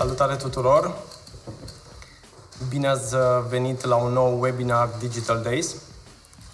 [0.00, 0.96] Salutare tuturor!
[2.68, 3.16] Bine ați
[3.48, 5.74] venit la un nou webinar Digital Days.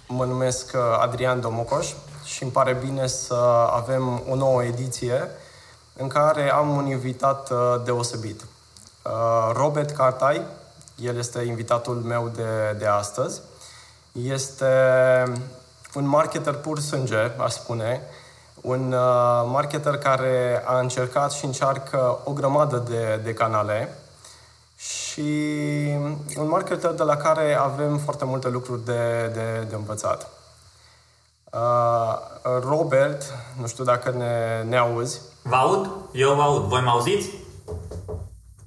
[0.09, 1.93] Mă numesc uh, Adrian Domocoș
[2.25, 3.35] și îmi pare bine să
[3.73, 5.31] avem o nouă ediție
[5.97, 8.41] în care am un invitat uh, deosebit.
[8.43, 10.47] Uh, Robert Cartai,
[10.97, 13.41] el este invitatul meu de, de astăzi.
[14.13, 14.67] Este
[15.95, 18.03] un marketer pur sânge, aș spune,
[18.61, 23.99] un uh, marketer care a încercat și încearcă o grămadă de, de canale
[24.77, 25.23] și
[26.37, 30.29] un marketer de la care avem foarte multe lucruri de, de, de învățat.
[31.53, 33.23] Uh, Robert,
[33.61, 35.21] nu știu dacă ne, ne auzi.
[35.43, 35.91] Vă aud?
[36.13, 36.63] Eu vă aud.
[36.63, 37.31] Voi mă auziți?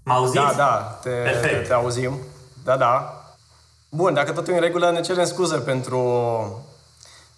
[0.03, 0.35] Mă auziți?
[0.35, 1.61] Da, da, te, Perfect.
[1.61, 2.17] te, te auzim.
[2.63, 3.23] Da, da.
[3.89, 5.99] Bun, dacă totul e în regulă, ne cerem scuze pentru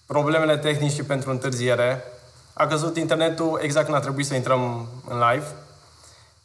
[0.06, 2.04] problemele tehnice și pentru întârziere
[2.54, 5.46] a căzut internetul exact când a trebuit să intrăm în live.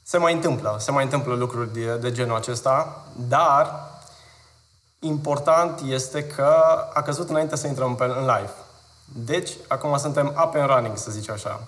[0.02, 3.90] Se mai întâmplă, se mai întâmplă lucruri de, de genul acesta, dar
[4.98, 6.54] important este că
[6.94, 8.52] a căzut înainte să intrăm în live.
[9.04, 11.60] Deci, acum suntem up and running, să zic așa.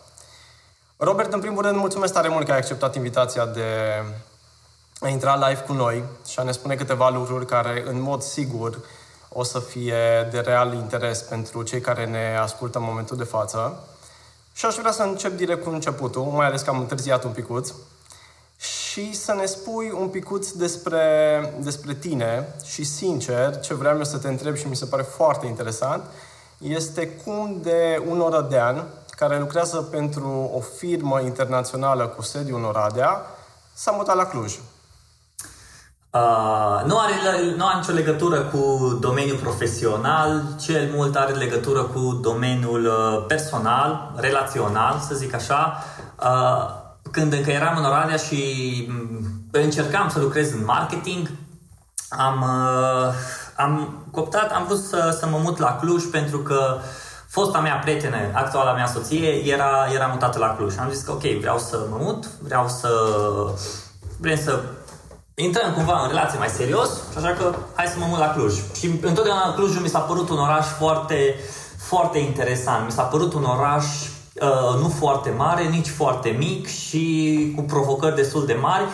[0.97, 4.03] Robert, în primul rând, mulțumesc tare mult că ai acceptat invitația de
[5.01, 8.79] a intra live cu noi și a ne spune câteva lucruri care, în mod sigur,
[9.29, 13.85] o să fie de real interes pentru cei care ne ascultă în momentul de față.
[14.59, 17.73] Și aș vrea să încep direct cu începutul, mai ales că am întârziat un picuț,
[18.57, 24.19] și să ne spui un picuț despre, despre tine și, sincer, ce vreau eu să
[24.19, 26.05] te întreb și mi se pare foarte interesant,
[26.59, 33.27] este cum de un orădean care lucrează pentru o firmă internațională cu sediu în Oradea
[33.75, 34.59] s-a mutat la Cluj.
[36.11, 37.15] Uh, nu, are,
[37.57, 44.13] nu are nicio legătură cu domeniul profesional, cel mult are legătură cu domeniul uh, personal,
[44.17, 45.83] relațional, să zic așa.
[46.23, 51.31] Uh, când încă eram în Oradea și mm, încercam să lucrez în marketing,
[52.09, 53.13] am, uh,
[53.57, 56.79] am coptat, am vrut să, să mă mut la Cluj pentru că
[57.29, 60.79] fosta mea prietenă, actuala mea soție, era, era mutată la Cluj.
[60.79, 62.91] Am zis că ok, vreau să mă mut, vreau să
[64.21, 64.61] vrem să
[65.43, 68.55] intrăm cumva în relație mai serios și așa că hai să mă mut la Cluj.
[68.79, 71.35] Și întotdeauna Clujul mi s-a părut un oraș foarte,
[71.77, 72.85] foarte interesant.
[72.85, 77.03] Mi s-a părut un oraș uh, nu foarte mare, nici foarte mic și
[77.57, 78.85] cu provocări destul de mari.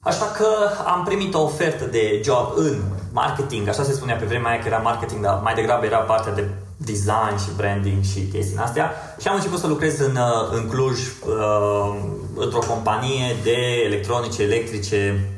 [0.00, 0.46] Așa că
[0.86, 2.80] am primit o ofertă de job în
[3.12, 6.32] marketing, așa se spunea pe vremea aia că era marketing, dar mai degrabă era partea
[6.32, 8.92] de design și branding și chestii astea.
[9.20, 11.94] Și am început să lucrez în, uh, în Cluj uh,
[12.34, 15.28] într-o companie de electronice, electrice,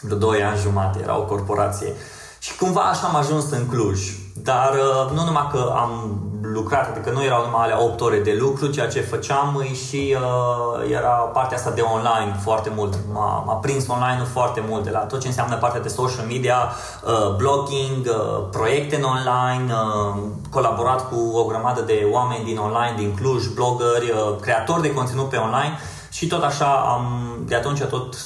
[0.00, 1.92] vreo 2 ani jumate, era o corporație.
[2.38, 4.00] Și cumva așa am ajuns în Cluj.
[4.42, 8.36] Dar uh, nu numai că am lucrat, adică nu erau numai alea 8 ore de
[8.38, 12.94] lucru, ceea ce făceam și uh, era partea asta de online foarte mult.
[13.12, 16.56] M-a, m-a prins online foarte mult de la tot ce înseamnă partea de social media,
[17.04, 22.94] uh, blogging, uh, proiecte în online, uh, colaborat cu o grămadă de oameni din online,
[22.96, 25.78] din Cluj, blogări, uh, creatori de conținut pe online
[26.10, 28.16] și tot așa am, de atunci tot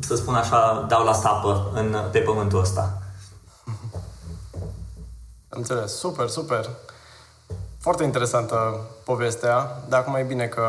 [0.00, 3.02] să spun așa, dau la sapă în, pe pământul ăsta.
[5.48, 5.98] Înțeles.
[5.98, 6.68] Super, super.
[7.80, 10.64] Foarte interesantă povestea, dar acum e bine că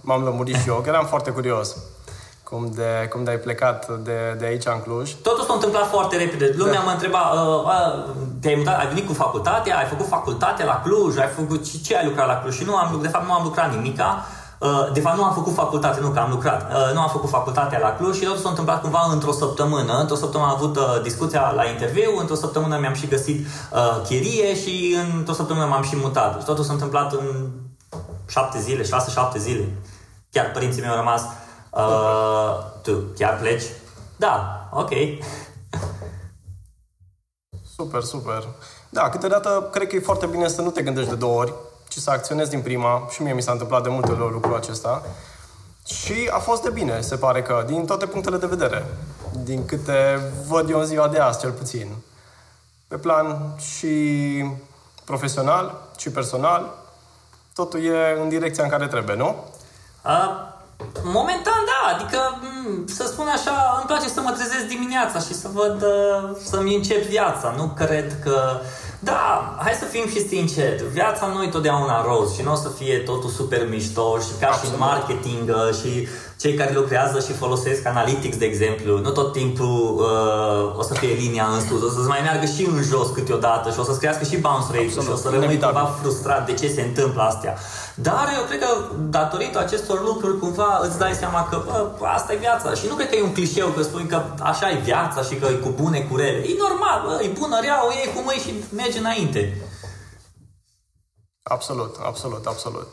[0.00, 1.76] m-am lămurit și eu, că eram foarte curios
[2.54, 5.12] cum de, cum de ai plecat de, de aici în Cluj.
[5.12, 6.54] Totul s-a întâmplat foarte repede.
[6.56, 6.84] Lumea da.
[6.84, 8.04] mă întreba, uh,
[8.40, 11.96] te-ai mutat, ai venit cu facultatea, ai făcut facultate la Cluj, ai făcut ce, ce
[11.96, 12.54] ai lucrat la Cluj?
[12.54, 14.26] Și nu am, de fapt nu am lucrat nimica.
[14.64, 16.72] Uh, de fapt, nu am făcut facultate, nu, că am lucrat.
[16.72, 19.92] Uh, nu am făcut facultatea la Cluj și totul s-a întâmplat cumva într-o săptămână.
[19.98, 23.46] Într-o săptămână am avut uh, discuția la interviu, într-o săptămână mi-am și găsit
[24.04, 26.38] chirie și într-o săptămână m-am și mutat.
[26.38, 27.50] Și totul s-a întâmplat în
[28.28, 29.68] șapte zile, șase-șapte zile.
[30.30, 31.22] Chiar părinții mei au rămas,
[31.70, 33.64] uh, tu chiar pleci?
[34.16, 34.90] Da, ok.
[37.76, 38.44] Super, super.
[38.88, 41.54] Da, câteodată cred că e foarte bine să nu te gândești de două ori
[41.94, 43.08] ci să acționez din prima.
[43.10, 45.02] Și mie mi s-a întâmplat de multe ori lucrul acesta.
[45.86, 48.86] Și a fost de bine, se pare că, din toate punctele de vedere.
[49.42, 51.94] Din câte văd eu în ziua de azi, cel puțin.
[52.88, 53.94] Pe plan și
[55.04, 56.74] profesional, și personal,
[57.54, 59.44] totul e în direcția în care trebuie, nu?
[60.04, 60.52] Uh,
[61.02, 61.94] momentan, da.
[61.94, 62.18] Adică,
[62.86, 67.02] să spun așa, îmi place să mă trezesc dimineața și să văd, uh, să-mi încep
[67.02, 67.54] viața.
[67.56, 68.60] Nu cred că
[69.04, 70.84] da, hai să fim și sinceri.
[70.92, 74.46] Viața nu e totdeauna roz și nu o să fie totul super mișto și ca
[74.46, 74.64] Absolut.
[74.64, 76.08] și în marketing uh, și
[76.44, 81.12] cei care lucrează și folosesc Analytics, de exemplu, nu tot timpul uh, o să fie
[81.12, 84.24] linia în sus, o să mai meargă și în jos câteodată și o să crească
[84.24, 87.56] și bounce rate și o să rămâi cumva frustrat de ce se întâmplă astea.
[87.94, 88.68] Dar eu cred că
[89.18, 93.08] datorită acestor lucruri cumva îți dai seama că bă, asta e viața și nu cred
[93.08, 96.00] că e un clișeu că spui că așa e viața și că e cu bune,
[96.00, 96.38] cu rele.
[96.48, 99.42] E normal, bă, e bună, rea, o iei cu mâini și mergi înainte.
[101.42, 102.86] Absolut, absolut, absolut.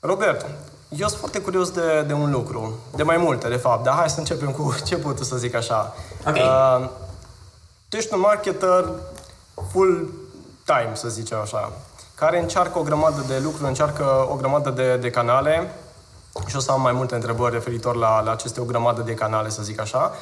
[0.00, 0.46] Robert,
[0.88, 4.10] eu sunt foarte curios de, de un lucru, de mai multe, de fapt, dar hai
[4.10, 5.94] să începem cu începutul, să zic așa.
[6.26, 6.34] Ok.
[6.34, 6.88] Uh,
[7.88, 8.84] tu ești un marketer
[9.70, 10.12] full
[10.64, 11.72] time, să zicem așa,
[12.14, 15.74] care încearcă o grămadă de lucruri, încearcă o grămadă de, de canale
[16.46, 19.48] și o să am mai multe întrebări referitor la, la aceste o grămadă de canale,
[19.48, 20.12] să zic așa.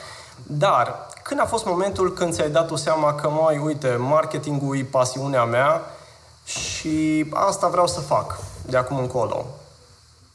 [0.43, 4.83] Dar, când a fost momentul când ți-ai dat o seama că, mai uite, marketingul e
[4.83, 5.83] pasiunea mea
[6.45, 9.47] și asta vreau să fac de acum încolo?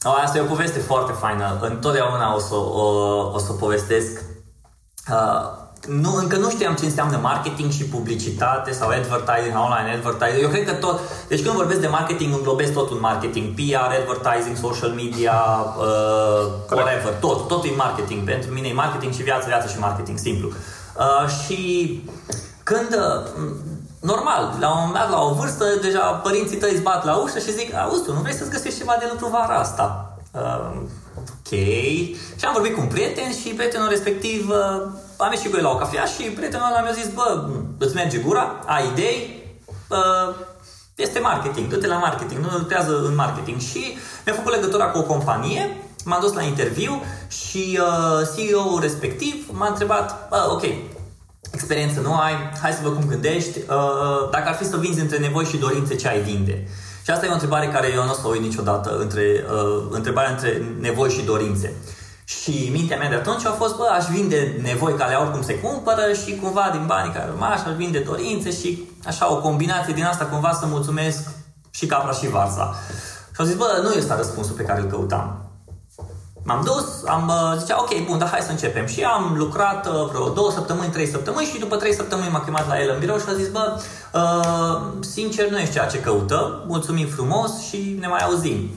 [0.04, 1.58] O, asta e o poveste foarte faină.
[1.60, 2.84] Întotdeauna o să o,
[3.32, 4.20] o să povestesc.
[5.10, 10.42] Uh, nu, încă nu știam ce înseamnă marketing și publicitate sau advertising, online advertising.
[10.42, 14.56] Eu cred că tot, deci când vorbesc de marketing, înglobesc tot un marketing, PR, advertising,
[14.56, 15.34] social media,
[15.78, 18.24] uh, whatever, tot, tot e marketing.
[18.24, 20.48] Pentru mine e marketing și viață, viață și marketing, simplu.
[20.48, 22.02] Uh, și
[22.62, 23.26] când uh,
[24.00, 27.38] normal, la un moment dat, la o vârstă, deja părinții tăi îți bat la ușă
[27.38, 30.16] și zic, auzi, tu nu vrei să-ți găsești ceva de lucru vara asta?
[30.32, 30.70] Uh,
[31.16, 31.58] ok.
[32.38, 35.70] Și am vorbit cu un prieten și prietenul respectiv, uh, am ieșit cu el la
[35.70, 37.48] o cafea și prietenul ăla mi-a zis, bă,
[37.78, 39.42] îți merge gura, ai idei,
[39.88, 40.34] uh,
[40.94, 43.60] este marketing, du-te la marketing, nu lucrează în marketing.
[43.60, 49.48] Și mi-a făcut legătura cu o companie, m-am dus la interviu și uh, CEO-ul respectiv
[49.50, 50.62] m-a întrebat, uh, ok,
[51.58, 55.18] experiență nu ai, hai să văd cum gândești, uh, dacă ar fi să vinzi între
[55.18, 56.56] nevoi și dorințe, ce ai vinde?
[57.04, 59.86] Și asta e o întrebare care eu nu o să o uit niciodată, între, uh,
[59.90, 60.50] întrebarea între
[60.80, 61.72] nevoi și dorințe.
[62.24, 66.04] Și mintea mea de atunci a fost, bă, aș vinde nevoi care oricum se cumpără
[66.24, 70.24] și cumva din banii care urmași aș vinde dorințe și așa o combinație din asta
[70.24, 71.28] cumva să mulțumesc
[71.70, 72.74] și capra și varza.
[73.32, 75.47] Și au zis, bă, nu este răspunsul pe care îl căutam.
[76.48, 78.86] M-am dus, am uh, zicea, ok, bun, dar hai să începem.
[78.86, 82.68] Și am lucrat uh, vreo două săptămâni, trei săptămâni și după trei săptămâni m-a chemat
[82.68, 83.80] la el în birou și a zis, bă,
[84.14, 88.70] uh, sincer nu ești ceea ce căută, mulțumim frumos și ne mai auzim.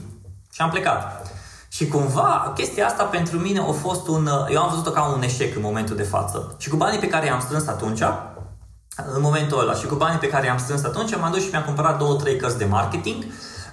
[0.52, 1.32] Și am plecat.
[1.68, 4.26] Și cumva chestia asta pentru mine a fost un...
[4.26, 6.54] Uh, eu am văzut-o ca un eșec în momentul de față.
[6.58, 8.02] Și cu banii pe care i-am strâns atunci,
[9.14, 11.64] în momentul ăla, și cu banii pe care i-am strâns atunci, m-am dus și mi-am
[11.64, 13.24] cumpărat două, trei cărți de marketing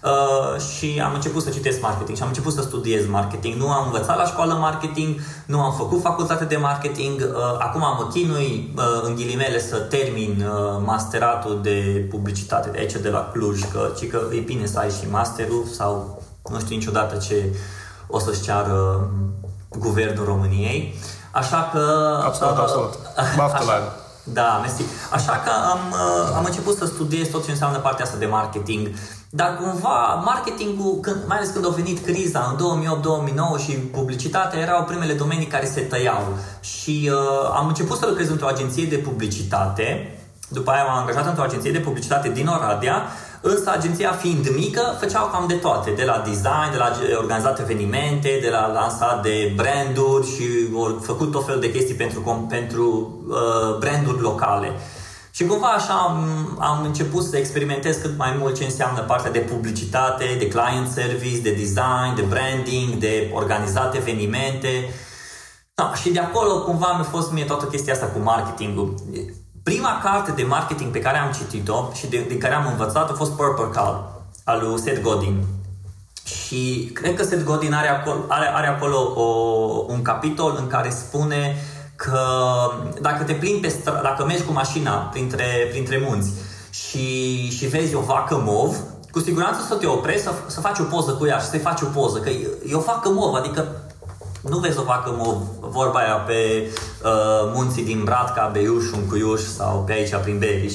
[0.04, 3.56] Uh, și am început să citesc marketing și am început să studiez marketing.
[3.56, 8.08] Nu am învățat la școală marketing, nu am făcut facultate de marketing, uh, acum mă
[8.14, 13.62] chinui uh, în ghilimele să termin uh, masteratul de publicitate de aici de la Cluj,
[13.72, 17.56] că, ci că e bine să ai și masterul sau nu știu niciodată ce
[18.08, 19.10] o să-și ceară
[19.70, 20.96] guvernul României.
[21.32, 21.80] Așa că...
[22.26, 22.94] Absolut, uh, absolut.
[23.54, 23.94] Așa,
[24.24, 24.84] da, mersi.
[25.12, 28.88] Așa că am, uh, am început să studiez tot ce înseamnă partea asta de marketing.
[29.32, 32.82] Dar cumva marketingul, când, mai ales când a venit criza în
[33.60, 36.38] 2008-2009 și publicitatea erau primele domenii care se tăiau.
[36.62, 40.18] Și uh, am început să lucrez într-o agenție de publicitate,
[40.50, 43.04] după aia m-am angajat într-o agenție de publicitate din Oradea,
[43.42, 48.40] însă agenția fiind mică, făceau cam de toate, de la design, de la organizat evenimente,
[48.42, 50.44] de la lansat de branduri și
[50.76, 54.72] au făcut tot felul de chestii pentru, pentru uh, branduri locale.
[55.40, 59.40] Și cumva așa am, am început să experimentez cât mai mult ce înseamnă partea de
[59.40, 64.90] publicitate, de client service, de design, de branding, de organizat evenimente.
[65.74, 68.94] Da, și de acolo cumva mi-a fost mie toată chestia asta cu marketingul.
[69.64, 73.14] Prima carte de marketing pe care am citit-o și de, din care am învățat a
[73.14, 75.44] fost Purple Cow, al lui Seth Godin.
[76.24, 79.24] Și cred că Seth Godin are acolo, are, are acolo o,
[79.88, 81.56] un capitol în care spune
[82.00, 82.22] că
[83.02, 86.30] dacă te plimbi pe stradă, dacă mergi cu mașina printre, printre munți
[86.70, 88.76] și, și vezi o vacă mov,
[89.12, 91.82] cu siguranță să te oprești, să, să faci o poză cu ea și să-i faci
[91.82, 93.68] o poză, că e o vacă mov, adică
[94.42, 96.68] nu vezi o vacă mov, vorba aia pe
[97.04, 100.74] uh, munții din Bratca, Beiuș, Uncuiuș sau pe aici prin Beriș.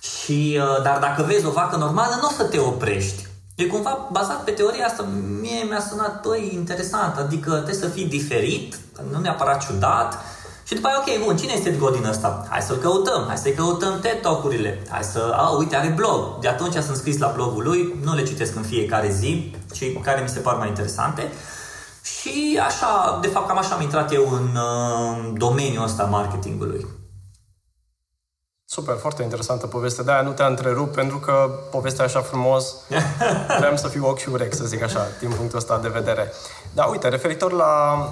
[0.00, 3.26] Și, uh, dar dacă vezi o vacă normală, nu o să te oprești.
[3.54, 5.06] E cumva bazat pe teoria asta,
[5.40, 8.78] mie mi-a sunat, băi, interesant, adică trebuie să fii diferit,
[9.12, 10.18] nu neapărat ciudat,
[10.68, 12.46] și după aia, ok, bun, cine este Godin ăsta?
[12.48, 16.38] Hai să-l căutăm, hai să-i căutăm TED Talk-urile, hai să, a, uite, are blog.
[16.40, 20.20] De atunci sunt scris la blogul lui, nu le citesc în fiecare zi, ci care
[20.20, 21.32] mi se par mai interesante.
[22.02, 26.86] Și așa, de fapt, cam așa am intrat eu în uh, domeniul ăsta marketingului.
[28.64, 30.02] Super, foarte interesantă poveste.
[30.02, 32.74] De-aia nu te-a întrerupt, pentru că povestea așa frumos.
[33.60, 36.32] Vrem să fiu ochi și urechi, să zic așa, din punctul ăsta de vedere.
[36.72, 38.02] Dar uite, referitor la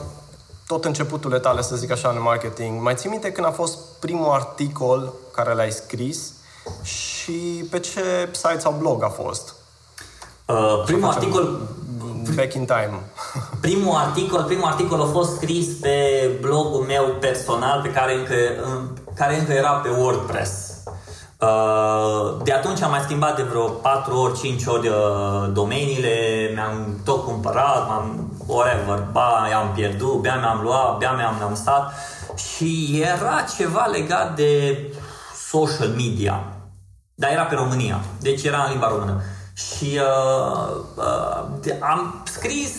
[0.66, 4.30] tot începuturile tale, să zic așa, în marketing, mai ții minte când a fost primul
[4.30, 6.32] articol care l-ai scris
[6.82, 9.54] și pe ce site sau blog a fost?
[10.46, 11.61] Uh, primul articol...
[12.35, 13.00] Back in time.
[13.61, 18.35] Primul articol, primul articol a fost scris pe blogul meu personal pe care încă,
[19.14, 20.76] care încă era pe WordPress.
[21.40, 24.94] Uh, de atunci am mai schimbat de vreo 4 ori, 5 ori uh,
[25.52, 31.92] domeniile, mi-am tot cumpărat, m-am, whatever, ba i-am pierdut, bea mi-am luat, bea mi-am lansat.
[32.34, 34.78] Și era ceva legat de
[35.48, 36.44] social media,
[37.14, 39.22] dar era pe România, deci era în limba română.
[39.54, 42.72] Și uh, uh, am scris,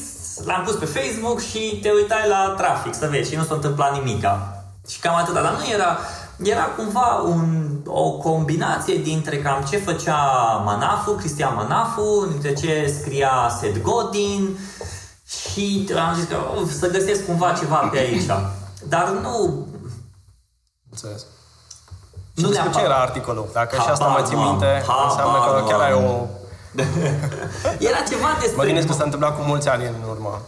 [0.46, 3.94] l-am pus pe Facebook și te uitai la trafic să vezi și nu s-a întâmplat
[3.94, 4.64] nimica.
[4.90, 5.98] Și cam atâta, dar nu era,
[6.44, 10.22] era cumva un, o combinație dintre cam ce făcea
[10.66, 14.58] Manafu, Cristian Manafu, dintre ce scria Seth Godin
[15.28, 18.26] și am zis că uf, să găsesc cumva ceva pe aici.
[18.88, 19.68] Dar nu...
[20.90, 21.26] Înțeles.
[22.34, 23.50] Nu despre ce era articolul?
[23.54, 26.26] Dacă ha, și asta mai ții minte, ha, înseamnă că chiar ai o...
[27.90, 28.56] era ceva despre...
[28.56, 30.42] Mă gândesc că s-a întâmplat cu mulți ani în urmă.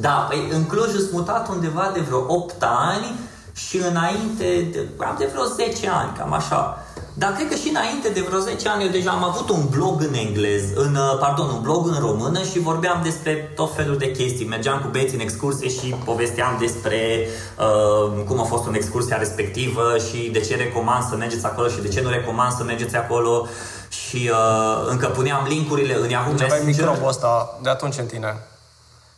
[0.00, 3.18] Da, păi în Cluj sunt mutat undeva de vreo 8 ani
[3.52, 6.82] și înainte, de, am de vreo 10 ani, cam așa.
[7.18, 10.02] Dar cred că și înainte de vreo 10 ani eu deja am avut un blog
[10.02, 14.10] în englez, în, uh, pardon, un blog în română și vorbeam despre tot felul de
[14.10, 14.46] chestii.
[14.46, 17.26] Mergeam cu băieții în excursie și povesteam despre
[17.58, 21.80] uh, cum a fost în excursia respectivă și de ce recomand să mergeți acolo și
[21.80, 23.46] de ce nu recomand să mergeți acolo
[23.88, 26.84] și uh, încă puneam linkurile în Yahoo deci Messenger.
[26.84, 28.46] microbul ăsta de atunci în tine.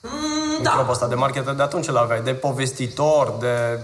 [0.01, 0.71] Mm, da.
[0.71, 3.79] Microbul ăsta de marketer de atunci l-aveai, de povestitor, de...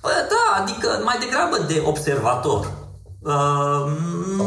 [0.00, 2.66] Bă, da, adică mai degrabă de observator.
[3.22, 3.32] Uh,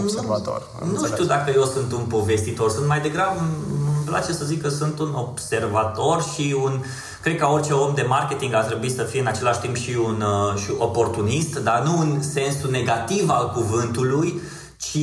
[0.03, 0.62] observator.
[0.80, 1.12] Nu înțeles.
[1.12, 5.00] știu dacă eu sunt un povestitor, sunt mai degrabă, îmi place să zic că sunt
[5.00, 6.84] un observator și un
[7.24, 10.22] Cred că orice om de marketing ar trebui să fie în același timp și un
[10.22, 14.42] uh, și oportunist, dar nu în sensul negativ al cuvântului,
[14.77, 14.98] ci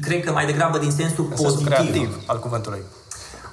[0.00, 1.48] cred că mai degrabă din sensul în pozitiv.
[1.48, 2.82] Sensul creativ al cuvântului.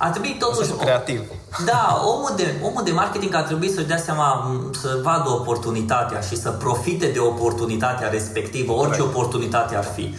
[0.02, 0.72] Ar trebui totuși...
[0.72, 1.32] creativ.
[1.66, 6.38] Da, omul de, omul de marketing ar trebui să-și dea seama, să vadă oportunitatea și
[6.38, 9.16] să profite de oportunitatea respectivă, orice corect.
[9.16, 10.16] oportunitate ar fi.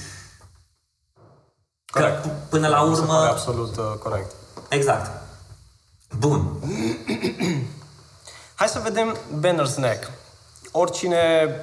[1.93, 2.27] Că corect.
[2.49, 3.15] până la urmă...
[3.15, 4.35] absolut uh, corect.
[4.69, 5.11] Exact.
[6.19, 6.51] Bun.
[8.61, 10.11] Hai să vedem Banner Snack.
[10.73, 11.19] Oricine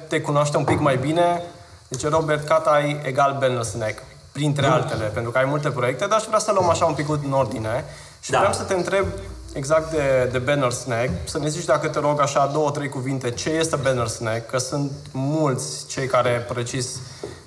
[0.08, 1.42] te cunoaște un pic mai bine,
[1.90, 4.72] zice Robert Catai egal Banner Snack printre da.
[4.72, 7.32] altele, pentru că ai multe proiecte, dar aș vrea să luăm așa un pic în
[7.32, 7.84] ordine
[8.28, 8.40] și da.
[8.40, 9.06] vreau să te întreb
[9.52, 13.30] exact de, de Banner Snack, să ne zici dacă te rog așa două, trei cuvinte,
[13.30, 17.00] ce este Banner Snack, că sunt mulți cei care precis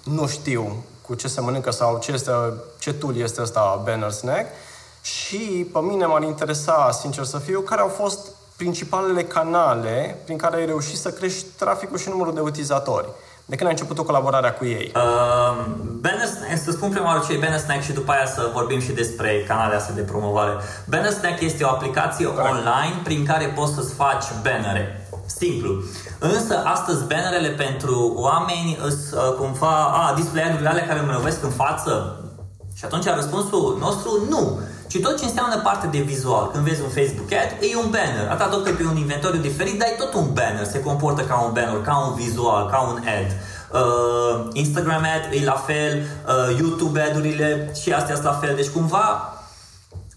[0.04, 2.32] nu știu cu ce se mănâncă sau ce, este,
[2.80, 4.46] ce tool este ăsta Banner Snack
[5.02, 10.56] și pe mine m-ar interesa, sincer să fiu, care au fost principalele canale prin care
[10.56, 13.08] ai reușit să crești traficul și numărul de utilizatori.
[13.46, 14.92] De când ai început o colaborarea cu ei?
[14.96, 15.66] Uh,
[16.64, 19.76] să spun prima oară ce e Banner și după aia să vorbim și despre canalele
[19.76, 20.52] astea de promovare.
[20.90, 22.50] Banner este o aplicație Correct.
[22.50, 25.08] online prin care poți să-ți faci bannere.
[25.26, 25.84] Simplu.
[26.20, 31.50] Însă, astăzi, bannerele pentru oameni sunt uh, cumva, a, display-urile alea care mă lovesc în
[31.50, 32.16] față.
[32.76, 34.60] Și atunci răspunsul nostru, nu.
[34.92, 36.50] Și tot ce înseamnă parte de vizual.
[36.52, 38.26] Când vezi un Facebook ad, e un banner.
[38.30, 40.66] Atât tot că pe un inventoriu diferit, dar e tot un banner.
[40.66, 43.30] Se comportă ca un banner, ca un vizual, ca un ad.
[43.32, 48.56] Uh, Instagram ad e la fel, uh, YouTube ad-urile și astea sunt la fel.
[48.56, 49.36] Deci cumva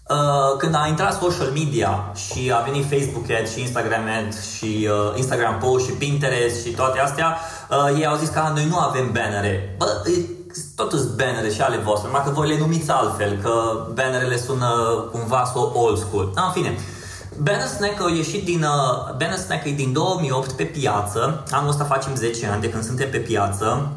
[0.09, 4.89] Uh, când a intrat social media și a venit Facebook ad și Instagram ad și
[4.91, 7.37] uh, Instagram post și Pinterest și toate astea,
[7.69, 9.75] uh, ei au zis că noi nu avem bannere.
[9.77, 10.34] Bă, tot
[10.89, 14.69] sunt bannere și ale voastre, numai că voi le numiți altfel, că bannerele sună
[15.11, 16.31] cumva so old school.
[16.35, 16.77] Da, în fine,
[17.37, 21.83] Banner Snack a ieșit din, uh, Banner Snack e din 2008 pe piață, anul ăsta
[21.83, 23.91] facem 10 ani de când suntem pe piață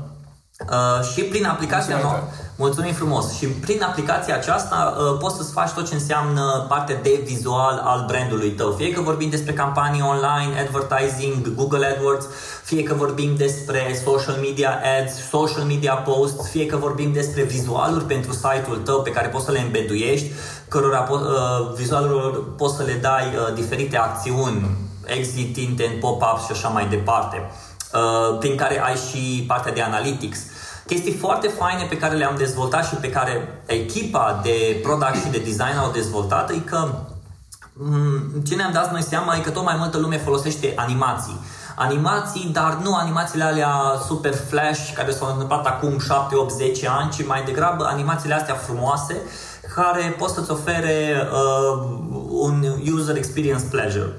[0.71, 2.29] uh, și prin aplicația noastră
[2.61, 3.37] Mulțumim frumos!
[3.37, 8.05] Și prin aplicația aceasta uh, poți să-ți faci tot ce înseamnă parte de vizual al
[8.07, 8.71] brandului tău.
[8.71, 12.27] Fie că vorbim despre campanii online, advertising, Google AdWords,
[12.65, 18.05] fie că vorbim despre social media ads, social media posts, fie că vorbim despre vizualuri
[18.05, 20.31] pentru site-ul tău pe care poți să le embeduiești,
[20.69, 26.53] cărora po- uh, vizualurilor poți să le dai uh, diferite acțiuni, exit, intent, pop-up și
[26.53, 27.50] așa mai departe,
[27.95, 30.38] uh, prin care ai și partea de analytics
[30.88, 35.38] chestii foarte faine pe care le-am dezvoltat și pe care echipa de product și de
[35.38, 36.88] design au dezvoltat e că
[37.73, 41.40] mm, ce ne-am dat noi seama e că tot mai multă lume folosește animații.
[41.76, 43.73] animații, dar nu animațiile alea
[44.07, 48.54] super flash care s-au întâmplat acum 7, 8, 10 ani, ci mai degrabă animațiile astea
[48.54, 49.16] frumoase
[49.75, 51.88] care pot să-ți ofere uh,
[52.30, 54.16] un user experience pleasure.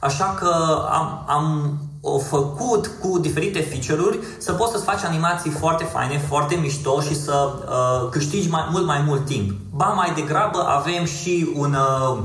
[0.00, 0.50] Așa că
[0.90, 6.54] am, am o făcut cu diferite feature-uri să poți să-ți faci animații foarte faine, foarte
[6.54, 9.50] mișto și să uh, câștigi mai, mult mai mult timp.
[9.74, 12.18] Ba mai degrabă avem și un, uh,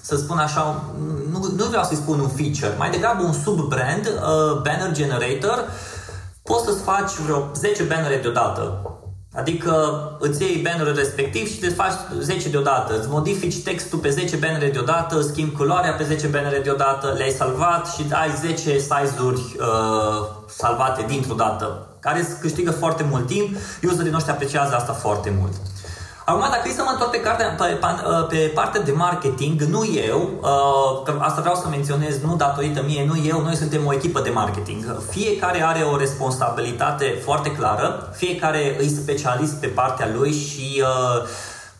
[0.00, 0.84] să spun așa,
[1.30, 5.64] nu, nu vreau să-i spun un feature, mai degrabă un sub-brand, uh, banner generator,
[6.42, 8.93] poți să-ți faci vreo 10 bannere deodată
[9.36, 9.72] Adică
[10.20, 14.70] îți iei bannerul respectiv și te faci 10 deodată, îți modifici textul pe 10 bannere
[14.70, 21.04] deodată, schimbi culoarea pe 10 bannere deodată, le-ai salvat și ai 10 size-uri uh, salvate
[21.08, 25.52] dintr-o dată, care îți câștigă foarte mult timp, userii noștri apreciază asta foarte mult.
[26.26, 27.78] Acum, dacă e să mă întorc pe, cartea, pe,
[28.28, 33.04] pe partea de marketing, nu eu, uh, că asta vreau să menționez, nu datorită mie,
[33.06, 34.96] nu eu, noi suntem o echipă de marketing.
[35.10, 41.26] Fiecare are o responsabilitate foarte clară, fiecare e specialist pe partea lui și uh,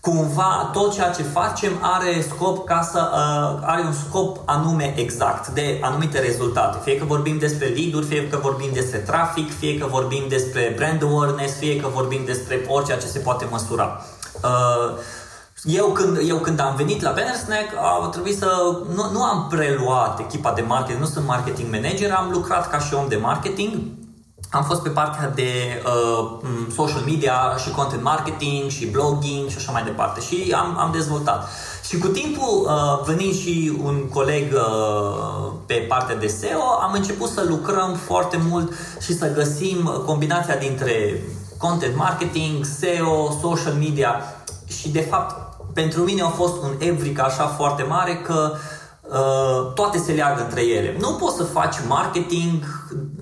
[0.00, 5.48] cumva tot ceea ce facem are scop ca să uh, are un scop anume exact
[5.48, 6.78] de anumite rezultate.
[6.82, 11.02] Fie că vorbim despre lead fie că vorbim despre trafic, fie că vorbim despre brand
[11.02, 14.00] awareness, fie că vorbim despre orice ce se poate măsura.
[14.42, 14.98] Uh,
[15.64, 18.78] eu când, eu când am venit la Banner Snack, a trebuit să...
[18.94, 22.94] Nu, nu am preluat echipa de marketing, nu sunt marketing manager, am lucrat ca și
[22.94, 23.72] om de marketing.
[24.50, 26.30] Am fost pe partea de uh,
[26.74, 31.48] social media și content marketing și blogging și așa mai departe și am, am dezvoltat.
[31.88, 37.28] Și cu timpul, uh, venind și un coleg uh, pe partea de SEO, am început
[37.28, 41.22] să lucrăm foarte mult și să găsim combinația dintre
[41.66, 44.12] content marketing, SEO, social media
[44.66, 45.34] și de fapt
[45.72, 48.52] pentru mine a fost un evric așa foarte mare că
[49.00, 50.96] uh, toate se leagă între ele.
[51.00, 52.52] Nu poți să faci marketing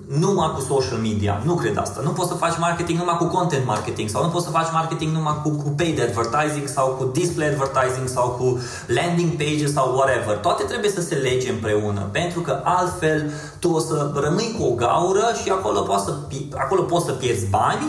[0.07, 2.01] numai cu social media, nu cred asta.
[2.03, 5.11] Nu poți să faci marketing numai cu content marketing sau nu poți să faci marketing
[5.13, 10.37] numai cu, cu paid advertising sau cu display advertising sau cu landing pages sau whatever.
[10.37, 14.75] Toate trebuie să se lege împreună pentru că altfel tu o să rămâi cu o
[14.75, 16.13] gaură și acolo poți să,
[16.53, 17.85] acolo poți să pierzi bani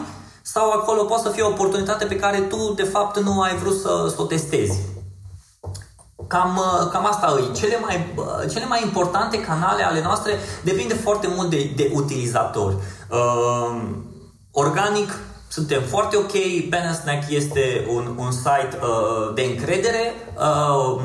[0.47, 3.81] sau acolo poate să fie o oportunitate pe care tu, de fapt, nu ai vrut
[3.81, 4.79] să, să o testezi.
[6.27, 6.61] Cam,
[6.93, 7.55] cam asta e.
[7.55, 8.15] Cele mai,
[8.51, 12.77] cele mai importante canale ale noastre depinde foarte mult de, de utilizatori.
[13.11, 13.81] Uh,
[14.51, 16.33] organic, suntem foarte ok,
[17.03, 21.03] Snack este un, un site uh, de încredere, uh,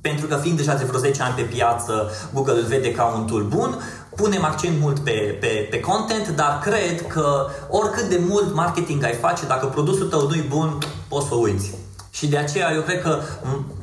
[0.00, 3.26] pentru că fiind deja de vreo 10 ani pe piață, Google îl vede ca un
[3.26, 3.82] tool bun
[4.16, 9.12] punem accent mult pe, pe, pe content, dar cred că oricât de mult marketing ai
[9.12, 11.74] face, dacă produsul tău nu-i bun, poți să uiți.
[12.10, 13.20] Și de aceea eu cred că,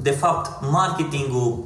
[0.01, 1.63] de fapt, marketingul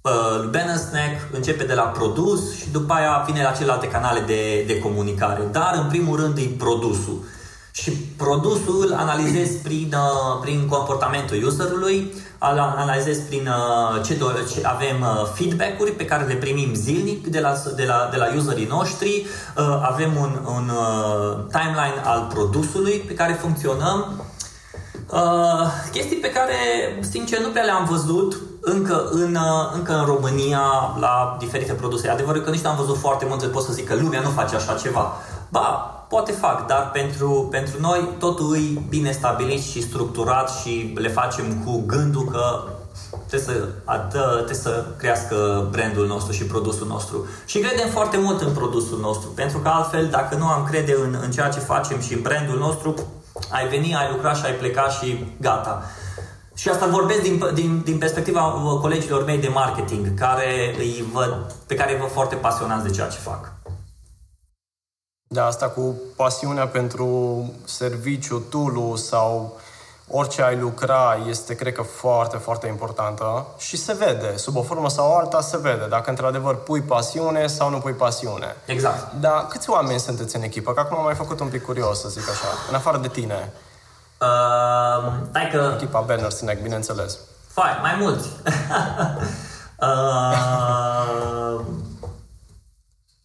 [0.00, 4.64] uh, Banner Snack începe de la produs și după aia vine la celelalte canale de,
[4.66, 5.48] de comunicare.
[5.52, 7.24] Dar, în primul rând, e produsul.
[7.72, 12.12] Și produsul îl analizezi prin, uh, prin comportamentul userului,
[12.42, 17.40] analizez prin uh, ce, do- ce avem uh, feedback-uri pe care le primim zilnic de
[17.40, 19.26] la, de la, de la userii noștri,
[19.56, 20.70] uh, avem un, un
[21.50, 24.24] timeline al produsului pe care funcționăm,
[25.92, 26.54] chestii pe care,
[27.10, 29.38] sincer, nu prea le-am văzut încă în,
[29.74, 30.62] încă în România
[31.00, 32.08] la diferite produse.
[32.08, 34.74] Adevărul că nici n-am văzut foarte multe, pot să zic că lumea nu face așa
[34.74, 35.12] ceva.
[35.52, 35.68] Ba,
[36.08, 41.62] poate fac, dar pentru, pentru noi totul e bine stabilit și structurat și le facem
[41.64, 42.62] cu gândul că
[43.26, 47.26] trebuie să, ată, trebuie să crească brandul nostru și produsul nostru.
[47.44, 51.18] Și credem foarte mult în produsul nostru, pentru că altfel, dacă nu am crede în,
[51.22, 52.94] în ceea ce facem și în brandul nostru,
[53.50, 55.82] ai veni, ai lucra și ai pleca și gata.
[56.54, 58.40] Și asta vorbesc din, din, din perspectiva
[58.80, 63.08] colegilor mei de marketing, care îi văd, pe care îi văd foarte pasionați de ceea
[63.08, 63.51] ce fac.
[65.32, 69.60] Da, asta cu pasiunea pentru serviciu, tool sau
[70.08, 74.88] orice ai lucra este, cred că, foarte, foarte importantă și se vede, sub o formă
[74.88, 78.56] sau alta se vede, dacă într-adevăr pui pasiune sau nu pui pasiune.
[78.64, 79.12] Exact.
[79.20, 80.72] Dar câți oameni sunteți în echipă?
[80.72, 83.52] Că acum am mai făcut un pic curios, să zic așa, în afară de tine.
[84.20, 85.72] Uh, hai că...
[85.74, 87.18] Echipa Banner Snack, bineînțeles.
[87.46, 88.28] Fai, mai mulți.
[89.80, 91.60] uh,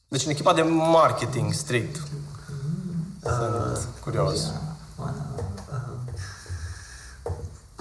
[0.08, 1.96] deci în echipa de marketing strict.
[3.22, 4.52] Sunt uh, curios.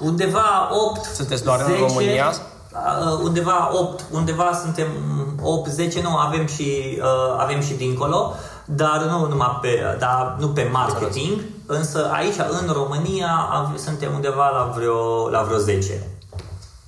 [0.00, 2.32] Undeva 8, Sunteți doar 10, în România?
[2.72, 4.88] Uh, undeva 8, undeva suntem
[5.42, 8.34] 8, 10, nu, avem și, uh, avem și dincolo,
[8.64, 14.72] dar nu numai pe, dar nu pe marketing, însă aici în România suntem undeva la
[14.76, 16.08] vreo, la vreo 10.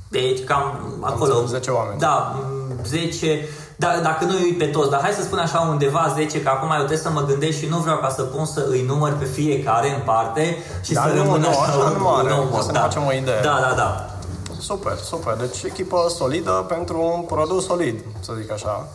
[0.08, 1.44] Deci cam acolo.
[1.46, 1.98] 10 oameni.
[1.98, 2.36] Da,
[2.84, 3.48] 10
[3.80, 6.70] da, dacă nu îi pe toți, dar hai să spun așa undeva 10, că acum
[6.70, 9.24] eu trebuie să mă gândesc și nu vreau ca să pun să îi număr pe
[9.24, 12.72] fiecare în parte și da, să nu, rămână nu, așa, așa nu are, un, să
[12.72, 12.72] da.
[12.72, 13.40] ne facem o idee.
[13.42, 14.10] Da, da, da.
[14.58, 15.34] Super, super.
[15.34, 18.86] Deci echipă solidă pentru un produs solid, să zic așa.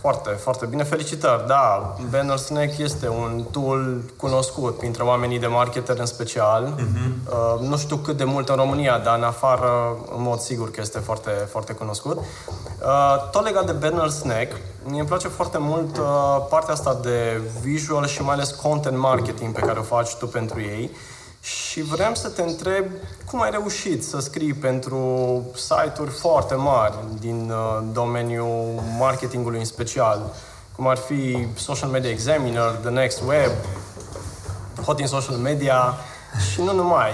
[0.00, 0.82] Foarte, foarte bine.
[0.82, 1.46] Felicitări.
[1.46, 6.74] Da, Banner Snack este un tool cunoscut printre oamenii de marketer în special.
[6.76, 7.32] Uh-huh.
[7.32, 10.80] Uh, nu știu cât de mult în România, dar în afară, în mod sigur că
[10.80, 12.18] este foarte, foarte cunoscut.
[12.18, 14.52] Uh, tot legat de Banner Snack,
[14.84, 19.54] mie îmi place foarte mult uh, partea asta de visual și mai ales content marketing
[19.54, 20.90] pe care o faci tu pentru ei.
[21.40, 22.86] Și vreau să te întreb
[23.26, 30.34] cum ai reușit să scrii pentru site-uri foarte mari din uh, domeniul marketingului în special,
[30.76, 33.50] cum ar fi Social Media Examiner, The Next Web,
[34.84, 35.94] Hot in Social Media
[36.50, 37.12] și nu numai.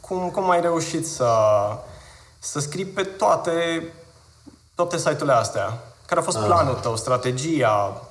[0.00, 1.30] Cum, cum ai reușit să,
[2.38, 3.92] să scrii pe toate,
[4.74, 5.78] toate site-urile astea?
[6.06, 8.02] Care a fost planul tău, strategia?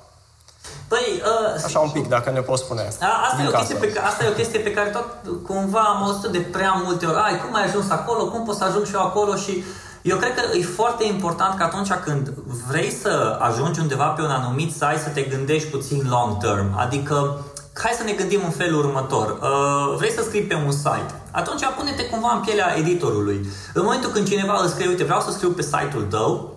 [0.88, 1.22] Păi,
[1.56, 2.80] uh, Așa un pic, dacă ne poți spune.
[3.00, 3.86] A, asta, din e o chestie casă.
[3.86, 5.06] pe, ca- asta e o chestie pe care tot
[5.46, 7.16] cumva am auzit de prea multe ori.
[7.22, 8.24] Ai, cum ai ajuns acolo?
[8.28, 9.36] Cum pot să ajung și eu acolo?
[9.36, 9.64] Și
[10.02, 12.32] eu cred că e foarte important că atunci când
[12.68, 16.78] vrei să ajungi undeva pe un anumit site să te gândești puțin long term.
[16.78, 17.44] Adică
[17.74, 19.38] hai să ne gândim în felul următor.
[19.42, 21.14] Uh, vrei să scrii pe un site.
[21.30, 23.46] Atunci pune-te cumva în pielea editorului.
[23.74, 26.54] În momentul când cineva îți scrie, uite, vreau să scriu pe site-ul tău,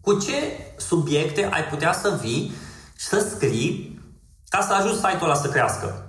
[0.00, 0.34] cu ce
[0.76, 2.52] subiecte ai putea să vii
[2.98, 4.00] și să scrii
[4.48, 6.02] ca să ajuți site-ul ăla să crească.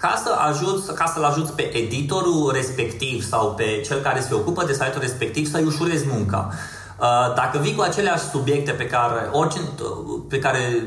[0.00, 4.64] Ca să ajuți, ca să-l ajuți pe editorul respectiv sau pe cel care se ocupă
[4.64, 6.50] de site-ul respectiv să-i ușurezi munca.
[7.00, 9.58] Uh, Dacă vii cu aceleași subiecte pe care, orice,
[10.28, 10.86] pe care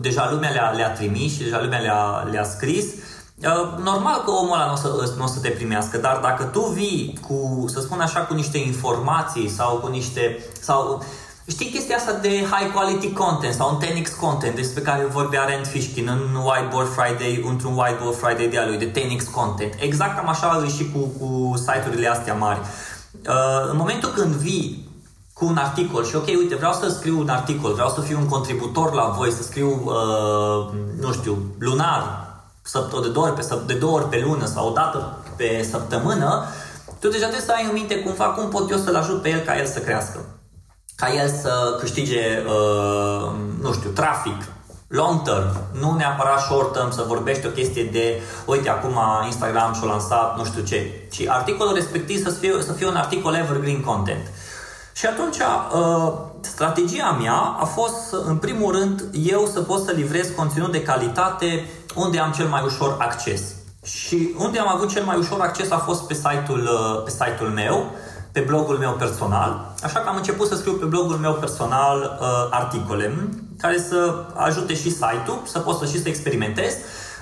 [0.00, 4.54] deja lumea le-a, le-a trimis și deja lumea le-a, le-a scris, uh, normal că omul
[4.54, 7.80] ăla nu o, să, nu o să te primească, dar dacă tu vii cu, să
[7.80, 10.38] spun așa, cu niște informații sau cu niște...
[10.60, 11.02] sau
[11.50, 15.66] Știi chestia asta de high quality content sau un 10x content despre care vorbea Rand
[15.66, 19.72] Fishkin în Whiteboard Friday, într-un Whiteboard Friday de-a lui, de 10x content.
[19.78, 22.58] Exact cam așa e și cu, cu site-urile astea mari.
[23.28, 24.88] Uh, în momentul când vii
[25.32, 28.28] cu un articol și ok, uite, vreau să scriu un articol, vreau să fiu un
[28.28, 32.26] contributor la voi, să scriu, uh, nu știu, lunar,
[32.62, 35.66] săpt- de două, ori pe, săp- de două ori pe lună sau o dată pe
[35.70, 36.44] săptămână,
[37.00, 39.40] tu deja trebuie să ai în minte cumva cum pot eu să-l ajut pe el
[39.40, 40.18] ca el să crească
[41.00, 43.30] ca el să câștige, uh,
[43.62, 44.44] nu știu, trafic,
[44.88, 49.86] long term, nu neapărat short term, să vorbești o chestie de, uite, acum Instagram și-a
[49.86, 54.26] lansat nu știu ce, ci articolul respectiv să fie, să fie un articol evergreen content.
[54.92, 60.28] Și atunci, uh, strategia mea a fost, în primul rând, eu să pot să livrez
[60.36, 63.42] conținut de calitate unde am cel mai ușor acces.
[63.84, 67.48] Și unde am avut cel mai ușor acces a fost pe site-ul, uh, pe site-ul
[67.48, 67.90] meu,
[68.32, 72.26] pe blogul meu personal, așa că am început să scriu pe blogul meu personal uh,
[72.50, 76.74] articole care să ajute și site-ul, să pot să și să experimentez.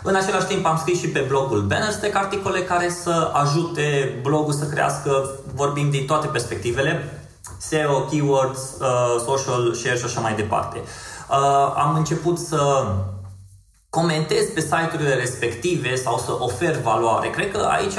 [0.03, 4.65] În același timp am scris și pe blogul Bannerstack articole care să ajute blogul să
[4.65, 7.23] crească, vorbim din toate perspectivele,
[7.59, 10.79] SEO, keywords, uh, social share și așa mai departe.
[11.31, 12.87] Uh, am început să
[13.91, 17.31] comentez pe site-urile respective sau să ofer valoare.
[17.31, 17.99] Cred că aici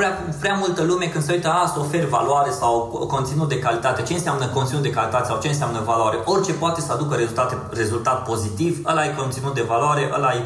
[0.00, 4.02] prea, prea multă lume când se uită, a, să ofer valoare sau conținut de calitate,
[4.02, 8.24] ce înseamnă conținut de calitate sau ce înseamnă valoare, orice poate să aducă rezultate, rezultat
[8.24, 10.42] pozitiv, ăla e conținut de valoare, ăla e,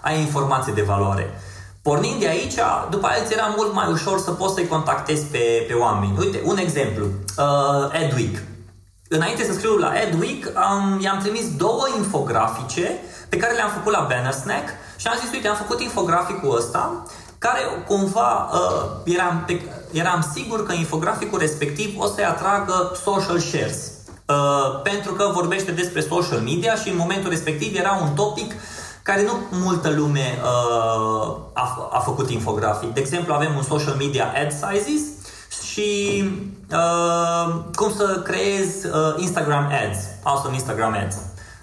[0.00, 1.40] ai informație de valoare.
[1.82, 2.58] Pornind de aici,
[2.90, 6.16] după aia îți era mult mai ușor să poți să-i contactezi pe, pe oameni.
[6.18, 8.36] Uite, un exemplu, uh, Adweek.
[9.08, 14.06] Înainte să scriu la Adweek, um, i-am trimis două infografice pe care le-am făcut la
[14.08, 17.04] Banner Snack și am zis, uite, am făcut infograficul ăsta
[17.46, 19.60] care cumva uh, eram, pe,
[19.92, 23.92] eram sigur că infograficul respectiv o să-i atragă social shares.
[24.26, 28.54] Uh, pentru că vorbește despre social media și în momentul respectiv era un topic
[29.02, 32.94] care nu multă lume uh, a, a făcut infografic.
[32.94, 35.02] De exemplu, avem un social media ad sizes
[35.72, 36.22] și
[36.72, 41.16] uh, cum să creezi uh, Instagram ads, awesome Instagram ads.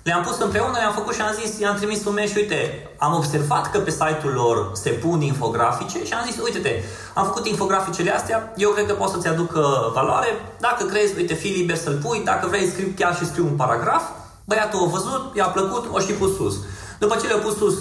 [0.04, 3.14] Le-am pus împreună, le-am făcut și am zis, i-am trimis un mail și uite, am
[3.16, 6.84] observat că pe site-ul lor se pun infografice și am zis, uite-te,
[7.14, 10.28] am făcut infograficele astea, eu cred că pot să-ți aducă valoare,
[10.60, 14.04] dacă crezi, uite, fii liber să-l pui, dacă vrei, scriu chiar și scriu un paragraf,
[14.46, 16.56] băiatul a văzut, i-a plăcut, o și pus sus.
[17.00, 17.74] După ce le-au pus sus,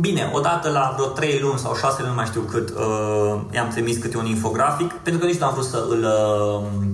[0.00, 3.68] bine, odată la vreo 3 luni sau 6 luni, nu mai știu cât, uh, i-am
[3.68, 6.86] trimis câte un infografic, pentru că nici nu am vrut să îl, uh,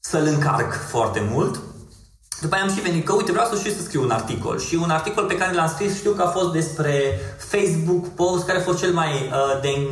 [0.00, 1.60] să-l încarc foarte mult.
[2.40, 4.58] După aia am și venit că, uite, vreau să și să scriu un articol.
[4.58, 8.58] Și un articol pe care l-am scris știu că a fost despre Facebook post, care
[8.58, 9.88] a fost cel mai uh, de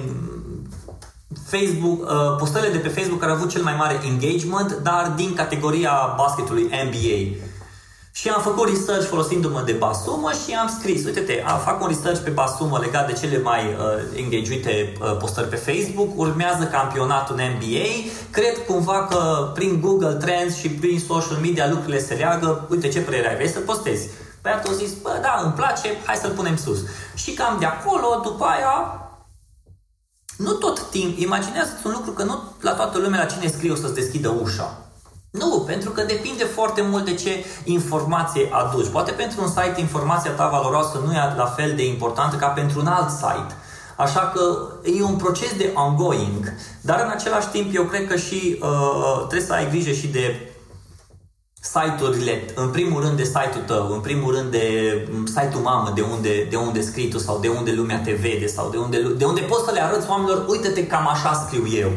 [1.46, 5.34] Facebook, uh, postările de pe Facebook care au avut cel mai mare engagement, dar din
[5.34, 7.46] categoria basketului NBA.
[8.20, 12.30] Și am făcut research folosindu-mă de basumă și am scris, uite-te, fac un research pe
[12.30, 17.88] basumă legat de cele mai uh, engageuite uh, postări pe Facebook, urmează campionatul NBA,
[18.30, 23.00] cred cumva că prin Google Trends și prin social media lucrurile se leagă, uite ce
[23.00, 24.08] părere ai, vrei să postezi?
[24.40, 26.78] Păi atunci zis, bă, da, îmi place, hai să-l punem sus.
[27.14, 29.08] Și cam de acolo, după aia,
[30.36, 33.74] nu tot timp, imaginează-ți un lucru că nu la toată lumea la cine scrie o
[33.74, 34.87] să-ți deschidă ușa.
[35.30, 38.88] Nu, pentru că depinde foarte mult de ce informație aduci.
[38.88, 42.80] Poate pentru un site informația ta valoroasă nu e la fel de importantă ca pentru
[42.80, 43.54] un alt site.
[43.96, 48.58] Așa că e un proces de ongoing, dar în același timp eu cred că și
[48.62, 50.52] uh, trebuie să ai grijă și de
[51.60, 54.66] site-urile, în primul rând de site-ul tău, în primul rând de
[55.10, 58.46] mm, site-ul mamă, de unde, de unde scrii tu sau de unde lumea te vede
[58.46, 61.90] sau de unde, de unde poți să le arăți oamenilor, uite-te, cam așa scriu eu.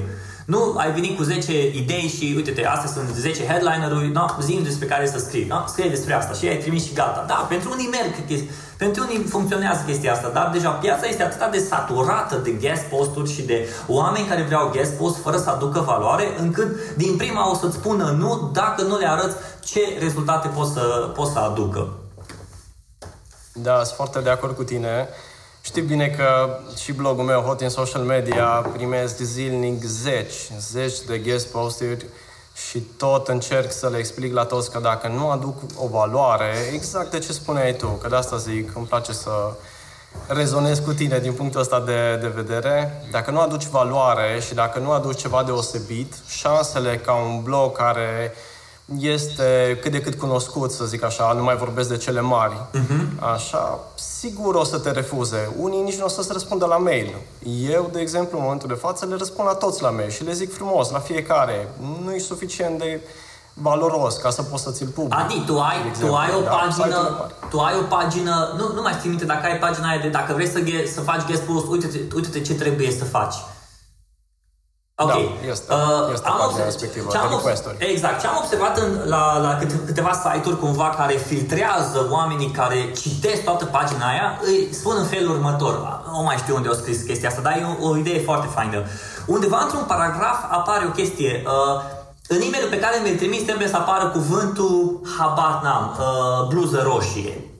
[0.45, 4.86] Nu ai venit cu 10 idei și uite-te, astea sunt 10 headliner-uri, no, zi despre
[4.86, 5.63] care să scrii, no?
[5.67, 7.25] scrie despre asta și ai trimis și gata.
[7.27, 8.43] Da, pentru unii merg,
[8.77, 13.34] pentru unii funcționează chestia asta, dar deja piața este atât de saturată de guest posturi
[13.34, 17.56] și de oameni care vreau guest post fără să aducă valoare, încât din prima o
[17.56, 21.89] să-ți spună nu dacă nu le arăți ce rezultate pot să, pot să aducă.
[23.54, 25.10] Da, sunt foarte de acord cu tine.
[25.71, 31.17] Știi bine că și blogul meu, Hot in Social Media, primesc zilnic zeci, zeci de
[31.17, 32.05] guest posturi
[32.69, 37.12] și tot încerc să le explic la toți că dacă nu aduc o valoare, exact
[37.12, 39.31] de ce spuneai tu, că de asta zic, îmi place să
[40.27, 43.03] rezonez cu tine din punctul ăsta de, de vedere.
[43.12, 48.34] Dacă nu aduci valoare și dacă nu aduci ceva deosebit, șansele ca un blog care
[48.99, 53.34] este cât de cât cunoscut, să zic așa, nu mai vorbesc de cele mari, uh-huh.
[53.34, 55.56] așa, sigur o să te refuze.
[55.60, 57.15] Unii nici nu o să-ți răspundă la mail.
[57.69, 60.34] Eu, de exemplu, în momentul de față, le răspund la toți la mail și le
[60.34, 61.67] zic frumos, la fiecare.
[62.04, 63.01] Nu e suficient de
[63.54, 65.19] valoros ca să poți să ți-l publici.
[65.19, 68.82] Adi, tu ai, exemplu, tu ai o da, pagină, tu ai o pagină, nu, nu
[68.82, 70.60] mai știu minte dacă ai pagina aia de dacă vrei să,
[70.93, 73.36] să faci guest post, uite-te, uite-te ce trebuie să faci.
[75.04, 75.12] Ok.
[75.12, 75.18] Da,
[75.52, 77.34] este, uh, este am pagina respectivă, ce am
[77.78, 78.22] Exact.
[78.22, 79.52] Ce am observat în, la, la
[79.86, 85.32] câteva site-uri cumva care filtrează oamenii care citesc toată pagina aia, îi spun în felul
[85.36, 85.74] următor.
[86.12, 88.84] Nu mai știu unde au scris chestia asta, dar e o, o idee foarte faină.
[89.26, 91.44] Undeva într-un paragraf apare o chestie.
[91.46, 91.82] Uh,
[92.28, 97.51] în e pe care mi-l trimis trebuie să apară cuvântul habar n-am, uh, bluză roșie.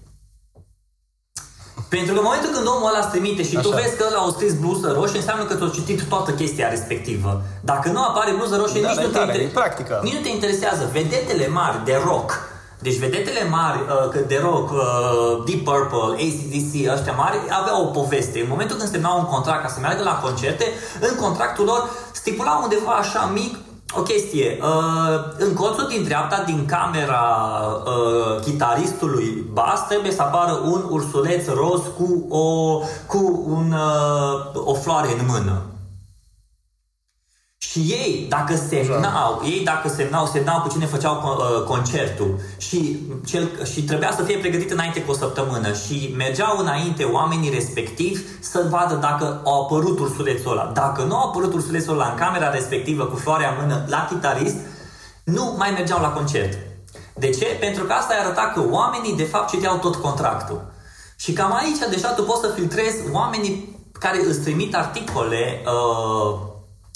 [1.96, 3.66] Pentru că în momentul când omul ăla îți trimite și Așa.
[3.66, 6.68] tu vezi că ăla a scris bluză roșie, înseamnă că tu ai citit toată chestia
[6.76, 7.32] respectivă.
[7.72, 9.42] Dacă nu apare bluză roșie, da, nici, nu te inter...
[9.60, 9.94] practică.
[10.04, 10.84] nici nu te interesează.
[11.00, 12.30] Vedetele mari de rock,
[12.86, 14.80] deci vedetele mari uh, de rock, uh,
[15.46, 18.38] Deep Purple, ACDC, ăștia mari, aveau o poveste.
[18.40, 20.66] În momentul când semnau un contract ca să meargă la concerte,
[21.08, 23.54] în contractul lor stipulau undeva așa mic
[23.96, 24.58] o chestie.
[24.62, 27.24] Uh, în colțul din dreapta, din camera
[27.86, 32.78] uh, chitaristului bas, trebuie să apară un ursuleț roz cu o,
[33.08, 35.62] cu un, uh, o floare în mână.
[37.72, 43.66] Și ei, dacă semnau, ei dacă semnau, semnau cu cine făceau uh, concertul și, cel,
[43.72, 48.68] și trebuia să fie pregătit înainte cu o săptămână și mergeau înainte oamenii respectivi să
[48.70, 50.72] vadă dacă au apărut ursulețul ăla.
[50.74, 54.56] Dacă nu au apărut ursulețul ăla în camera respectivă cu floarea în mână la chitarist,
[55.24, 56.58] nu mai mergeau la concert.
[57.16, 57.46] De ce?
[57.60, 60.72] Pentru că asta arăta că oamenii de fapt citeau tot contractul.
[61.16, 66.50] Și cam aici deja tu poți să filtrezi oamenii care îți trimit articole uh,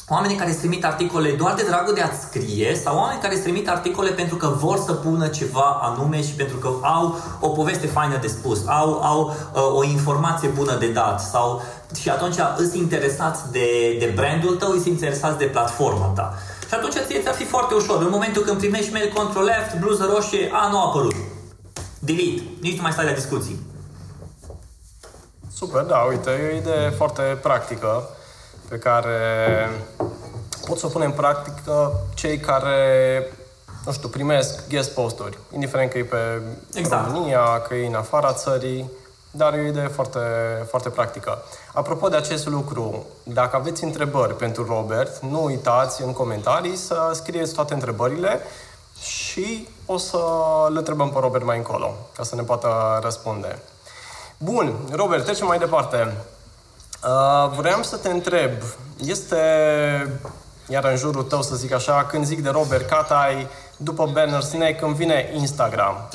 [0.07, 3.43] oamenii care îți trimit articole doar de dragul de a-ți scrie sau oameni care îți
[3.43, 7.87] trimit articole pentru că vor să pună ceva anume și pentru că au o poveste
[7.87, 11.61] faină de spus, au, au uh, o informație bună de dat sau
[11.99, 16.33] și atunci îți interesați de, de brandul tău, îți interesați de platforma ta.
[16.67, 18.01] Și atunci ție ți-ar fi foarte ușor.
[18.01, 21.15] În momentul când primești mail control left, bluză roșie, a, nu a apărut.
[21.99, 22.43] Delete.
[22.61, 23.59] Nici nu mai stai la discuții.
[25.53, 28.09] Super, da, uite, e o idee foarte practică
[28.69, 29.19] pe care
[30.65, 32.77] pot să o punem în practică cei care,
[33.85, 36.41] nu știu, primesc guest posturi, indiferent că e pe
[36.73, 37.05] exact.
[37.05, 38.91] România, că e în afara țării,
[39.31, 40.19] dar e o idee foarte,
[40.69, 41.43] foarte practică.
[41.73, 47.53] Apropo de acest lucru, dacă aveți întrebări pentru Robert, nu uitați în comentarii să scrieți
[47.53, 48.39] toate întrebările
[49.01, 50.19] și o să
[50.71, 53.59] le întrebăm pe Robert mai încolo, ca să ne poată răspunde.
[54.37, 56.13] Bun, Robert, trecem mai departe.
[57.05, 58.51] Uh, vreau să te întreb,
[59.05, 59.37] este,
[60.67, 64.79] iar în jurul tău să zic așa, când zic de Robert Catai, după Banner Snake
[64.81, 66.09] îmi vine Instagram.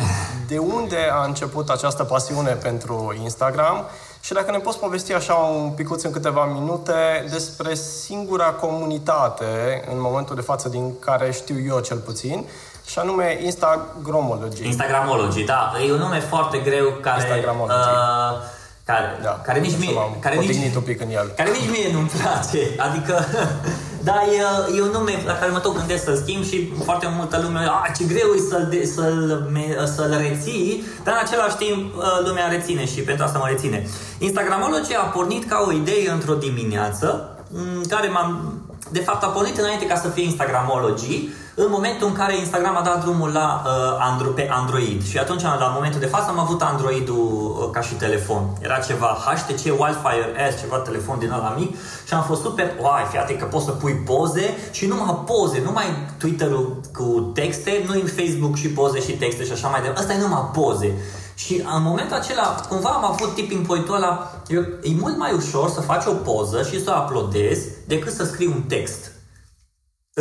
[0.49, 3.87] De unde a început această pasiune pentru Instagram
[4.21, 10.01] Și dacă ne poți povesti așa un picuț în câteva minute despre singura comunitate în
[10.01, 12.45] momentul de față din care știu eu cel puțin,
[12.87, 14.67] și anume Instagramology.
[14.67, 15.73] Instagramology, da.
[15.87, 17.21] E un nume foarte greu care...
[17.21, 17.89] Instagramology.
[17.89, 18.59] Uh,
[18.91, 21.33] care, da, care nici mie, care nici, un pic în el.
[21.37, 22.63] care nici mie nu-mi place.
[22.87, 23.15] Adică,
[24.09, 27.41] da, e, e un nume la care mă tot gândesc să schimb și foarte multă
[27.43, 29.51] lume, a, ce greu e să-l, să-l,
[29.95, 33.87] să-l reții, dar în același timp uh, lumea reține și pentru asta mă reține.
[34.19, 38.61] Instagramology a pornit ca o idee într-o dimineață, în care m-am
[38.93, 42.83] de fapt a pornit înainte ca să fie Instagramology, în momentul în care Instagram a
[42.83, 45.07] dat drumul la, uh, andro, pe Android.
[45.07, 48.43] Și atunci, la momentul de față, am avut Android-ul uh, ca și telefon.
[48.61, 53.07] Era ceva HTC Wildfire S, ceva telefon din ăla mic și am fost super, uai,
[53.11, 55.85] fiate că poți să pui poze și nu numai poze, nu mai
[56.19, 60.01] Twitter-ul cu texte, nu în Facebook și poze și texte și așa mai departe.
[60.01, 60.95] Asta e numai poze.
[61.35, 65.71] Și în momentul acela, cumva am avut tipping point-ul ăla, eu, e mult mai ușor
[65.71, 69.20] să faci o poză și să o uploadezi decât să scrii un text.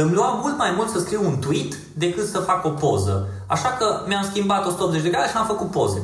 [0.02, 3.28] Îmi lua mult mai mult să scriu un tweet decât să fac o poză.
[3.48, 6.02] Așa că mi-am schimbat 180 de grade și am făcut poze.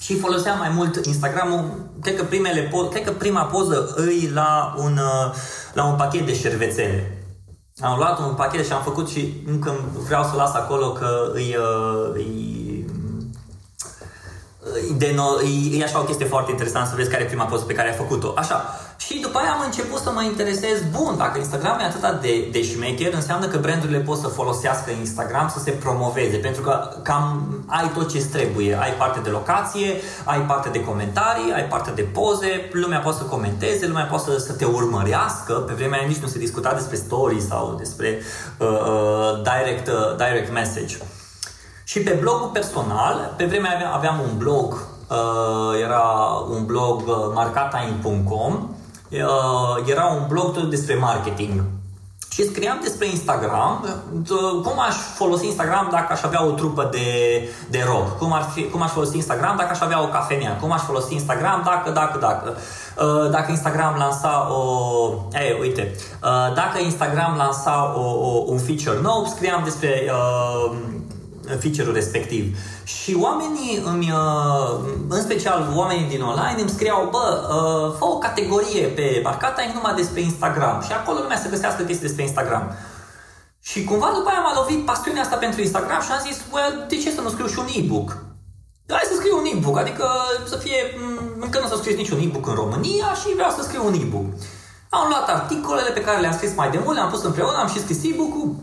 [0.00, 1.64] Și foloseam mai mult Instagram-ul,
[2.00, 5.34] cred că, primele po- cred că prima poză îi la un, uh,
[5.72, 7.24] la un pachet de șervețele.
[7.80, 9.74] Am luat un pachet și am făcut și încă
[10.06, 12.65] vreau să las acolo că îi, uh, îi
[14.96, 17.64] de no- e, e așa o chestie foarte interesantă să vezi care e prima poză
[17.64, 18.32] pe care ai făcut-o.
[18.36, 18.78] Așa.
[18.96, 22.62] Și după aia am început să mă interesez, bun, dacă Instagram e atât de, de
[22.62, 27.24] șmecher, înseamnă că brandurile pot să folosească Instagram să se promoveze, pentru că cam
[27.66, 28.78] ai tot ce trebuie.
[28.80, 33.24] Ai parte de locație, ai parte de comentarii, ai parte de poze, lumea poate să
[33.24, 35.52] comenteze, lumea poate să, să te urmărească.
[35.52, 38.22] Pe vremea aia nici nu se discuta despre story sau despre
[38.58, 40.96] uh, uh, direct, uh, direct message.
[41.86, 44.72] Și pe blogul personal, pe vremea aveam, aveam un blog,
[45.08, 46.02] uh, era
[46.50, 48.68] un blog uh, marcatain.com,
[49.10, 51.62] uh, era un blog tot despre marketing.
[52.30, 53.84] Și scriam despre Instagram,
[54.30, 57.08] uh, cum aș folosi Instagram dacă aș avea o trupă de,
[57.70, 60.72] de rock, cum, ar fi, cum aș folosi Instagram dacă aș avea o cafenea, cum
[60.72, 62.56] aș folosi Instagram dacă, dacă, dacă.
[62.96, 64.62] Uh, dacă Instagram lansa o...
[65.32, 70.76] Ei, uite, uh, dacă Instagram lansa o, o, un feature nou, scriam despre uh,
[71.62, 72.56] feature-ul respectiv.
[72.84, 74.78] Și oamenii, îmi, uh,
[75.08, 79.94] în special oamenii din online, îmi scriau, bă, uh, fă o categorie pe Barcata numai
[79.94, 80.82] despre Instagram.
[80.86, 82.76] Și acolo lumea să găsească chestii despre Instagram.
[83.60, 86.96] Și cumva după aia m-a lovit pasiunea asta pentru Instagram și am zis, well, de
[86.96, 88.08] ce să nu scriu și un e-book?
[88.88, 90.06] Hai să scriu un e-book, adică
[90.52, 90.80] să fie,
[91.40, 94.28] încă nu s-a scris niciun e-book în România și vreau să scriu un e-book.
[94.90, 97.80] Am luat articolele pe care le-am scris mai de mult, le-am pus împreună, am și
[97.80, 98.54] scris e-book-ul,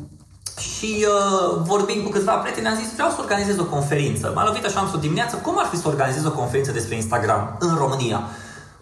[0.60, 4.32] și uh, vorbind cu câțiva prieteni, am zis, vreau să organizez o conferință.
[4.36, 7.76] M-a lovit așa într-o dimineață, cum ar fi să organizez o conferință despre Instagram în
[7.76, 8.24] România?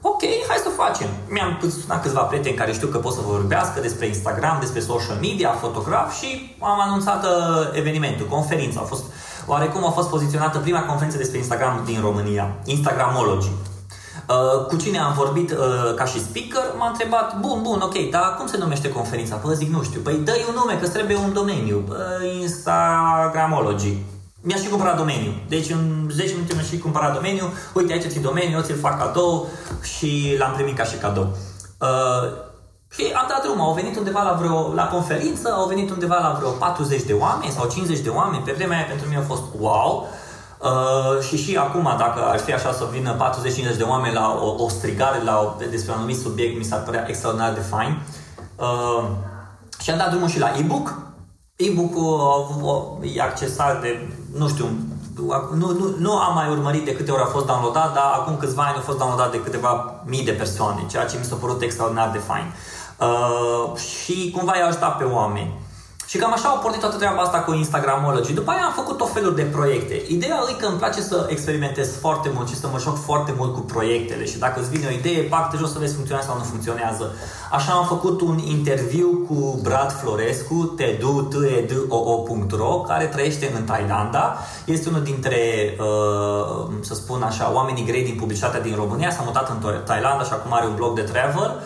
[0.01, 1.07] Ok, hai să facem.
[1.29, 5.51] Mi-am sunat câțiva prieteni care știu că pot să vorbească despre Instagram, despre social media,
[5.51, 7.29] fotograf și am anunțat uh,
[7.73, 8.79] evenimentul, conferința.
[8.79, 9.03] A fost,
[9.45, 13.49] oarecum a fost poziționată prima conferință despre Instagram din România, Instagramology.
[14.31, 18.35] Uh, cu cine am vorbit uh, ca și speaker, m-a întrebat, bun, bun, ok, dar
[18.37, 19.35] cum se numește conferința?
[19.35, 23.97] Păi zic, nu știu, păi dă un nume, că trebuie un domeniu, uh, Instagramology.
[24.41, 25.31] Mi-a și cumpărat domeniu.
[25.47, 27.53] Deci în 10 minute mi-a și cumpărat domeniu.
[27.73, 29.47] Uite, aici ți domeniu, eu ți-l fac cadou
[29.81, 31.27] și l-am primit ca și cadou.
[31.81, 32.49] Uh,
[32.95, 36.35] și am dat drumul, au venit undeva la vreo, la conferință, au venit undeva la
[36.37, 38.43] vreo 40 de oameni sau 50 de oameni.
[38.43, 40.07] Pe vremea aia pentru mine a fost wow.
[40.61, 43.33] Uh, și și acum, dacă ar fi așa să vină
[43.73, 46.83] 40-50 de oameni la o, o strigare la o, despre un anumit subiect, mi s-ar
[46.83, 47.97] părea extraordinar de fain.
[48.55, 49.03] Uh,
[49.81, 50.93] și am dat drumul și la e-book.
[51.55, 54.65] E-book-ul uh, e accesat de, nu știu,
[55.53, 58.63] nu, nu, nu am mai urmărit de câte ori a fost downloadat, dar acum câțiva
[58.63, 62.09] ani a fost downloadat de câteva mii de persoane, ceea ce mi s-a părut extraordinar
[62.11, 62.53] de fain.
[62.99, 65.53] Uh, și cumva i-a ajutat pe oameni.
[66.11, 68.33] Și cam așa au pornit toată treaba asta cu Instagramology.
[68.33, 70.01] După aia am făcut tot felul de proiecte.
[70.07, 73.53] Ideea e că îmi place să experimentez foarte mult și să mă joc foarte mult
[73.53, 76.43] cu proiectele și dacă îți vine o idee, bag jos să vezi funcționează sau nu
[76.43, 77.11] funcționează.
[77.51, 84.37] Așa am făcut un interviu cu Brad Florescu, tedu.ro, care trăiește în Thailanda.
[84.65, 85.39] Este unul dintre,
[85.79, 90.33] uh, să spun așa, oamenii grei din publicitatea din România, s-a mutat în Thailanda și
[90.33, 91.61] acum are un blog de travel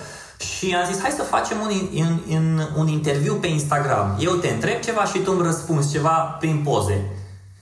[0.45, 1.71] și am zis, hai să facem un,
[2.05, 4.17] un, un, un interviu pe Instagram.
[4.19, 7.05] Eu te întreb ceva și tu îmi răspunzi ceva prin poze.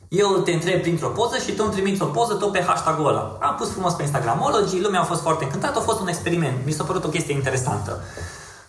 [0.08, 3.38] Eu te întreb printr-o poză și tu îmi trimiți o poză tot pe hashtag-ul ăla.
[3.42, 6.58] Am pus frumos pe Instagramology, lumea a fost foarte încântată, a fost un experiment.
[6.66, 8.00] Mi s-a părut o chestie interesantă.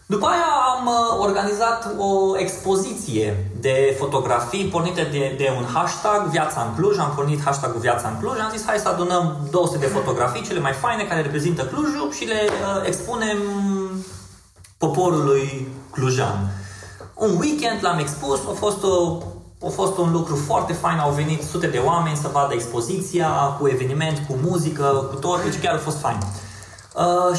[0.06, 6.60] După aia am uh, organizat o expoziție de fotografii pornite de, de un hashtag Viața
[6.62, 6.98] în Cluj.
[6.98, 8.38] Am pornit hashtagul Viața în Cluj.
[8.38, 12.24] Am zis hai să adunăm 200 de fotografii, cele mai faine, care reprezintă Clujul și
[12.24, 13.38] le uh, expunem
[14.78, 16.52] poporului clujan.
[17.14, 19.18] Un weekend l-am expus, a fost o
[19.66, 23.28] a fost un lucru foarte fain, au venit sute de oameni să vadă expoziția
[23.60, 26.18] cu eveniment, cu muzică, cu tot, deci chiar a fost fain.
[26.20, 26.53] Uh,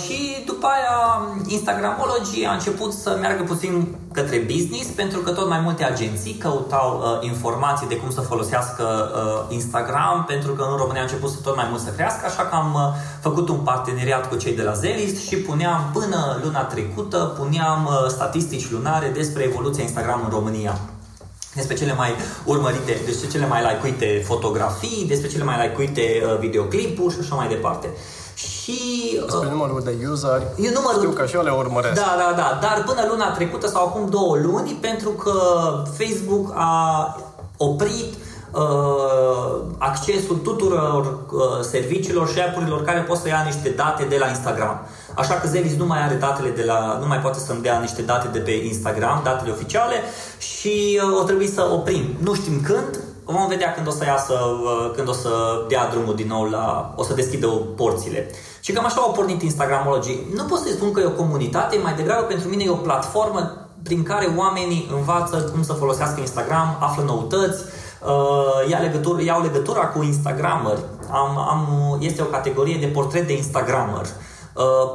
[0.03, 5.59] și după aia Instagramology a început să meargă puțin către business pentru că tot mai
[5.59, 11.01] multe agenții căutau uh, informații de cum să folosească uh, Instagram pentru că în România
[11.01, 12.81] a început să tot mai mult să crească așa că am uh,
[13.21, 18.07] făcut un parteneriat cu cei de la Zelist și puneam până luna trecută puneam uh,
[18.07, 20.79] statistici lunare despre evoluția Instagram în România
[21.53, 22.09] despre cele mai
[22.45, 27.47] urmărite, despre cele mai like-uite fotografii, despre cele mai like-uite uh, videoclipuri și așa mai
[27.47, 27.87] departe.
[28.65, 28.77] Și...
[29.21, 30.99] Despre uh, numărul de user, eu numărul...
[31.01, 31.93] știu că și eu le urmăresc.
[31.93, 35.33] Da, da, da, dar până luna trecută sau acum două luni, pentru că
[35.97, 36.73] Facebook a
[37.57, 38.13] oprit
[38.51, 44.27] uh, accesul tuturor uh, serviciilor și app-urilor care pot să ia niște date de la
[44.27, 44.87] Instagram.
[45.15, 48.01] Așa că Zelis nu mai are datele de la, nu mai poate să-mi dea niște
[48.01, 49.95] date de pe Instagram, datele oficiale
[50.37, 52.15] și uh, o trebuie să oprim.
[52.23, 55.29] Nu știm când, vom vedea când o să iasă, uh, când o să
[55.67, 58.29] dea drumul din nou la, o să deschidă porțile.
[58.65, 60.17] Și cam așa au pornit Instagramology.
[60.33, 63.67] Nu pot să-i spun că e o comunitate, mai degrabă pentru mine e o platformă
[63.83, 69.85] prin care oamenii învață cum să folosească Instagram, află noutăți, uh, ia legătură, iau legătura
[69.87, 70.79] cu Instagrameri.
[71.11, 74.01] Am, am, este o categorie de portret de Instagramer.
[74.01, 74.34] Uh,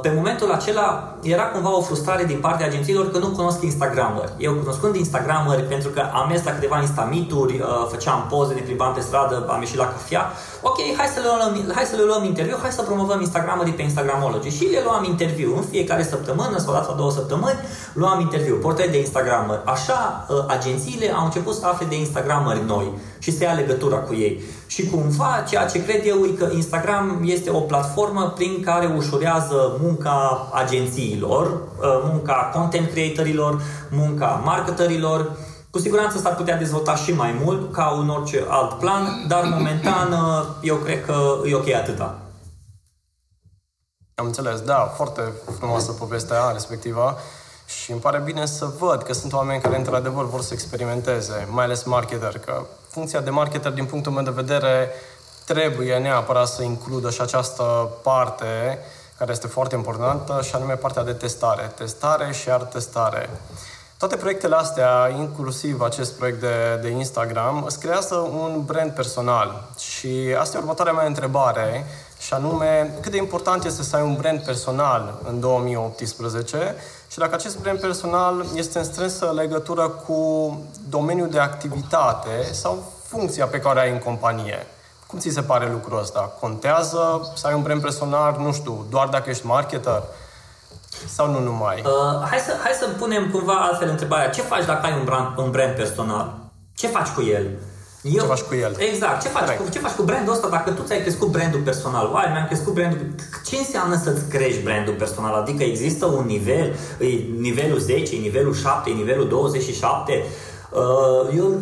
[0.01, 4.29] pe momentul acela era cumva o frustrare din partea agențiilor că nu cunosc Instagrammer.
[4.37, 8.93] Eu cunoscând Instagrammer pentru că am mers la câteva instamituri, uh, făceam poze, ne plimbam
[8.93, 10.31] pe stradă, am ieșit la cafea.
[10.61, 13.81] Ok, hai să le luăm, hai să le luăm interviu, hai să promovăm Instagrammerii pe
[13.81, 14.49] Instagramology.
[14.49, 17.59] Și le luam interviu în fiecare săptămână sau data două săptămâni,
[17.93, 19.61] luam interviu, portret de Instagrammer.
[19.65, 24.13] Așa, uh, agențiile au început să afle de Instagrammeri noi și să ia legătura cu
[24.13, 24.43] ei.
[24.71, 29.77] Și cumva, ceea ce cred eu e că Instagram este o platformă prin care ușurează
[29.81, 35.37] munca agențiilor, uh, munca content creatorilor, munca marketerilor.
[35.69, 40.11] Cu siguranță s-ar putea dezvolta și mai mult ca un orice alt plan, dar momentan
[40.11, 41.15] uh, eu cred că
[41.45, 42.15] e ok atâta.
[44.15, 45.21] Am înțeles, da, foarte
[45.57, 47.17] frumoasă povestea respectivă
[47.65, 51.63] și îmi pare bine să văd că sunt oameni care într-adevăr vor să experimenteze, mai
[51.63, 54.89] ales marketer, că funcția de marketer, din punctul meu de vedere,
[55.45, 58.79] trebuie neapărat să includă și această parte
[59.17, 61.71] care este foarte importantă și anume partea de testare.
[61.75, 63.29] Testare și iar testare.
[64.01, 69.63] Toate proiectele astea, inclusiv acest proiect de, de Instagram, îți creează un brand personal.
[69.79, 71.85] Și asta e următoarea mea întrebare,
[72.19, 76.75] și anume, cât de important este să ai un brand personal în 2018
[77.11, 83.45] și dacă acest brand personal este în strânsă legătură cu domeniul de activitate sau funcția
[83.45, 84.67] pe care ai în companie.
[85.07, 86.19] Cum ți se pare lucrul ăsta?
[86.39, 90.03] Contează să ai un brand personal, nu știu, doar dacă ești marketer?
[91.07, 91.83] Sau nu numai?
[91.85, 94.29] Uh, hai, să, hai să punem cumva altfel întrebarea.
[94.29, 96.33] Ce faci dacă ai un brand, un brand personal?
[96.75, 97.45] Ce faci cu el?
[98.03, 98.75] Eu, ce faci cu el?
[98.77, 99.21] Exact.
[99.21, 102.11] Ce faci, cu, ce faci cu brandul ăsta dacă tu ți-ai crescut brandul personal?
[102.13, 102.99] Uai, mi-am crescut brandul...
[103.45, 105.33] Ce înseamnă să-ți crești brandul personal?
[105.33, 107.05] Adică există un nivel, e
[107.39, 110.23] nivelul 10, e nivelul 7, e nivelul 27?
[110.71, 111.59] Uh, eu,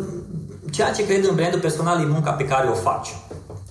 [0.70, 3.08] ceea ce cred în brandul personal e munca pe care o faci.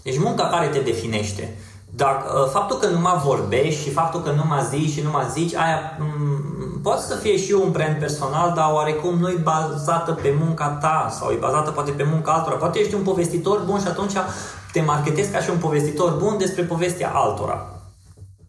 [0.04, 1.58] Deci munca care te definește.
[1.96, 5.10] Dar uh, faptul că nu mai vorbești și faptul că nu mai zici și nu
[5.10, 9.30] mai zici, aia m- mm, poate să fie și un brand personal, dar oarecum nu
[9.30, 12.56] e bazată pe munca ta sau e bazată poate pe munca altora.
[12.56, 14.14] Poate ești un povestitor bun și atunci
[14.72, 17.74] te marketezi ca și un povestitor bun despre povestea altora.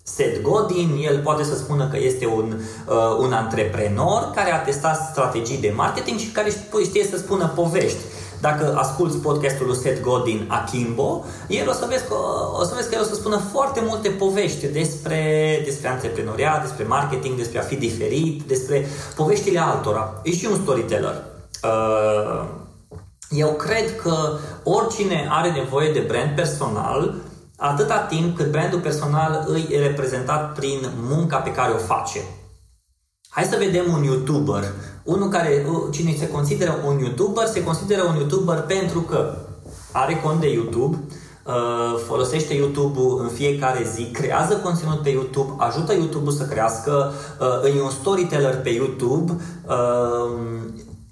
[0.02, 5.08] Seth Godin, el poate să spună că este un, uh, un antreprenor care a testat
[5.10, 6.50] strategii de marketing și care
[6.84, 7.98] știe să spună povești.
[8.40, 12.14] Dacă asculți podcastul lui Seth Godin Akimbo, el o să vezi că,
[12.60, 16.84] o să vezi că el o să spună foarte multe povești despre, despre antreprenoriat, despre
[16.84, 18.86] marketing, despre a fi diferit, despre
[19.16, 20.20] poveștile altora.
[20.22, 21.22] E și un storyteller.
[21.64, 22.44] Uh,
[23.30, 27.14] eu cred că oricine are nevoie de brand personal,
[27.56, 32.20] atâta timp cât brandul personal îi e reprezentat prin munca pe care o face.
[33.32, 34.64] Hai să vedem un YouTuber.
[35.02, 39.34] Unul care, cine se consideră un YouTuber, se consideră un YouTuber pentru că
[39.92, 40.96] are cont de YouTube,
[41.46, 47.12] uh, folosește YouTube-ul în fiecare zi, creează conținut pe YouTube, ajută YouTube-ul să crească,
[47.64, 49.32] uh, e un storyteller pe YouTube,
[49.68, 50.30] uh,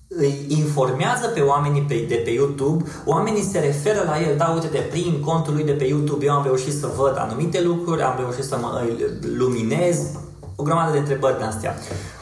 [0.08, 4.66] îi informează pe oamenii pe, de pe YouTube, oamenii se referă la el, da, uite,
[4.66, 8.14] de prin contul lui de pe YouTube eu am reușit să văd anumite lucruri, am
[8.18, 8.82] reușit să mă
[9.36, 9.96] luminez,
[10.60, 11.76] o grămadă de întrebări de astea.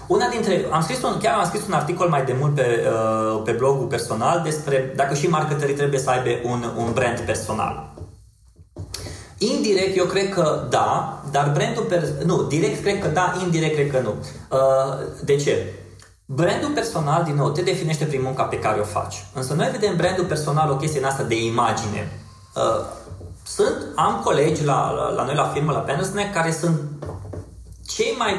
[0.06, 3.42] Una dintre, am scris un, chiar am scris un articol mai de mult pe, uh,
[3.44, 7.94] pe blogul personal despre dacă și marketerii trebuie să aibă un, un brand personal.
[9.38, 11.82] Indirect, eu cred că da, dar brandul...
[11.82, 12.02] Per...
[12.24, 14.14] Nu, direct cred că da, indirect cred că nu.
[14.50, 15.74] Uh, de ce?
[16.26, 19.24] Brandul personal, din nou, te definește prin munca pe care o faci.
[19.34, 22.20] Însă noi vedem brandul personal o chestie în asta de imagine.
[22.54, 22.86] Uh,
[23.46, 26.80] sunt, am colegi la, la, la noi la firmă, la Bandersnap, care sunt
[27.86, 28.34] cei mai...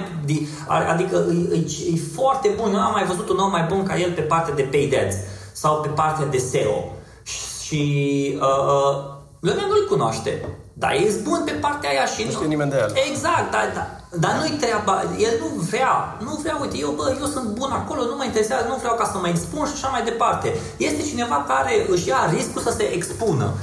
[0.68, 2.72] Adică e, e, e foarte bun.
[2.72, 5.16] Nu am mai văzut un om mai bun ca el pe partea de paid ads
[5.52, 6.92] sau pe partea de SEO.
[7.64, 7.84] Și
[8.36, 10.46] uh, uh, lumea nu-l cunoaște.
[10.74, 12.32] Dar e bun pe partea aia și nu...
[12.32, 12.92] știe nimeni de el.
[13.10, 13.88] Exact, dar, dar,
[14.24, 18.02] dar nu-i treaba, el nu vrea, nu vrea, uite, eu, bă, eu sunt bun acolo,
[18.04, 20.48] nu mă interesează, nu vreau ca să mă expun și așa mai departe.
[20.78, 23.54] Este cineva care își ia riscul să se expună.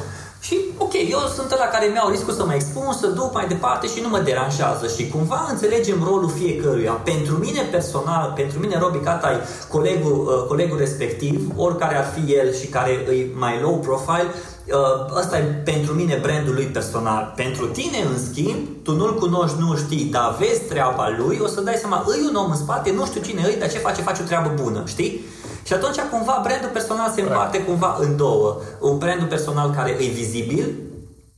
[0.46, 3.86] Și, ok, eu sunt ăla care mi-au riscul să mă expun, să duc mai departe
[3.86, 4.86] și nu mă deranjează.
[4.96, 6.92] Și cumva înțelegem rolul fiecăruia.
[6.92, 9.36] Pentru mine personal, pentru mine, Robi Catai,
[9.68, 15.18] colegul, uh, colegul respectiv, oricare ar fi el și care e mai low profile, uh,
[15.18, 17.32] ăsta e pentru mine brandul lui personal.
[17.36, 21.60] Pentru tine, în schimb, tu nu-l cunoști, nu știi, dar vezi treaba lui, o să
[21.60, 24.22] dai seama, îi un om în spate, nu știu cine îi, dar ce face, face
[24.22, 25.24] o treabă bună, știi?
[25.64, 28.60] Și atunci cumva brandul personal se împarte cumva în două.
[28.80, 30.74] Un brandul personal care e vizibil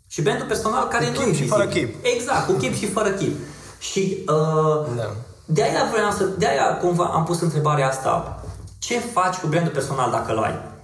[0.09, 1.47] și brandul personal care cu nu e vizibil.
[1.47, 2.05] și fără chip.
[2.15, 3.37] Exact, cu chip și fără chip.
[3.79, 5.13] Și uh, da.
[5.45, 8.43] de aia vreau să, de aia cumva am pus întrebarea asta.
[8.79, 10.75] Ce faci cu brandul personal dacă îl ai?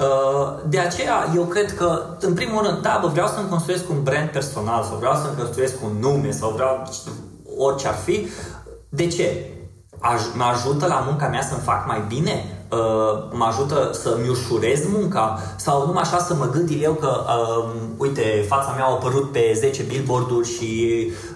[0.00, 4.02] Uh, de aceea, eu cred că, în primul rând, da, bă, vreau să-mi construiesc un
[4.02, 6.82] brand personal sau vreau să-mi construiesc un nume sau vreau
[7.58, 8.28] orice ar fi.
[8.88, 9.53] De ce?
[10.12, 12.58] Aj- mă ajută la munca mea să-mi fac mai bine?
[12.70, 15.40] Uh, mă ajută să-mi ușurez munca?
[15.56, 17.64] Sau numai așa să mă gând eu că, uh,
[17.96, 20.72] uite, fața mea a apărut pe 10 billboard-uri și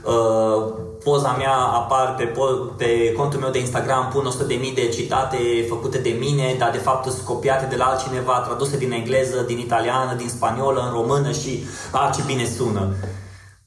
[0.05, 0.73] uh,
[1.05, 2.33] poza mea apar pe,
[2.77, 5.39] pe contul meu de Instagram, pun 100.000 de citate
[5.69, 9.59] făcute de mine, dar de fapt sunt copiate de la altcineva, traduse din engleză, din
[9.59, 12.95] italiană, din spaniolă, în română și, a, ce bine sună.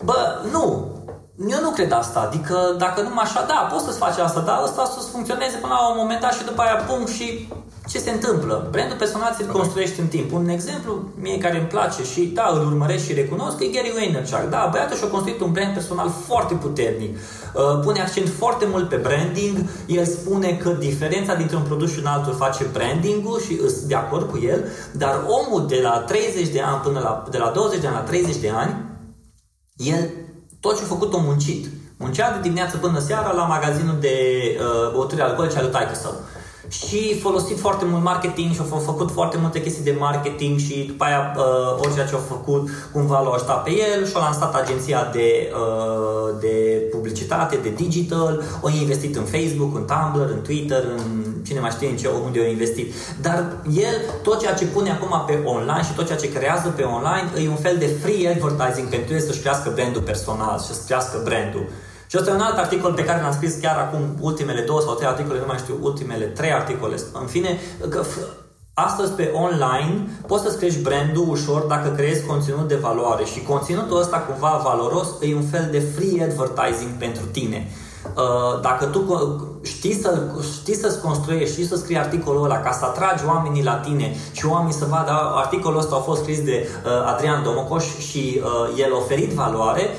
[0.04, 0.88] Bă, nu,
[1.48, 4.86] eu nu cred asta, adică dacă nu așa, da, poți să-ți faci asta, dar asta
[4.86, 7.48] să funcționeze până la un moment dat și după aia pum și
[7.88, 8.68] ce se întâmplă?
[8.72, 10.34] Brandul personal ți-l construiești în timp.
[10.34, 13.92] Un exemplu, mie care îmi place și da, îl urmăresc și recunosc, că e Gary
[13.96, 14.50] Vaynerchuk.
[14.50, 17.18] Da, băiatul și-a construit un brand personal foarte puternic.
[17.18, 19.58] Uh, pune accent foarte mult pe branding.
[19.86, 23.96] El spune că diferența dintre un produs și un altul face branding-ul și sunt de
[23.96, 27.80] acord cu el, dar omul de la 30 de ani până la, de la 20
[27.80, 28.76] de ani la 30 de ani,
[29.76, 30.10] el
[30.62, 31.68] tot ce a făcut o muncit.
[31.98, 34.18] Muncea de dimineață până seara la magazinul de
[34.60, 36.14] uh, băuturi alcoolice al lui taică său.
[36.70, 41.04] Și folosit foarte mult marketing și au făcut foarte multe chestii de marketing și după
[41.04, 45.10] aia uh, orice ce au făcut cumva l-au ajutat pe el și a lansat agenția
[45.14, 51.31] de, uh, de publicitate, de digital, au investit în Facebook, în Tumblr, în Twitter, în
[51.46, 52.94] cine mai știe în ce, unde au investit.
[53.22, 56.84] Dar el, tot ceea ce pune acum pe online și tot ceea ce creează pe
[56.84, 61.22] online e un fel de free advertising pentru el să-și crească brandul personal, să-și crească
[61.24, 61.66] brandul.
[62.08, 64.96] Și ăsta e un alt articol pe care l-am scris chiar acum ultimele două sau
[64.96, 66.96] trei articole, nu mai știu, ultimele trei articole.
[67.14, 68.04] În fine, că
[68.74, 74.00] Astăzi pe online poți să-ți crești brandul ușor dacă creezi conținut de valoare și conținutul
[74.00, 77.68] ăsta cumva valoros e un fel de free advertising pentru tine.
[78.16, 79.00] Uh, dacă tu
[79.62, 80.24] știi, să,
[80.60, 84.46] știi să-ți construiești, știi să scrii articolul ăla ca să atragi oamenii la tine și
[84.46, 88.94] oamenii să vadă articolul ăsta a fost scris de uh, Adrian Domocoș și uh, el
[88.94, 89.90] a oferit valoare,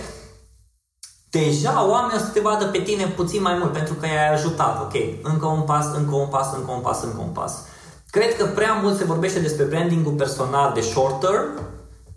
[1.31, 4.81] deja oamenii o să te vadă pe tine puțin mai mult pentru că i-ai ajutat,
[4.81, 7.63] ok, încă un pas, încă un pas, încă un pas, încă un pas.
[8.11, 11.61] Cred că prea mult se vorbește despre brandingul personal de short term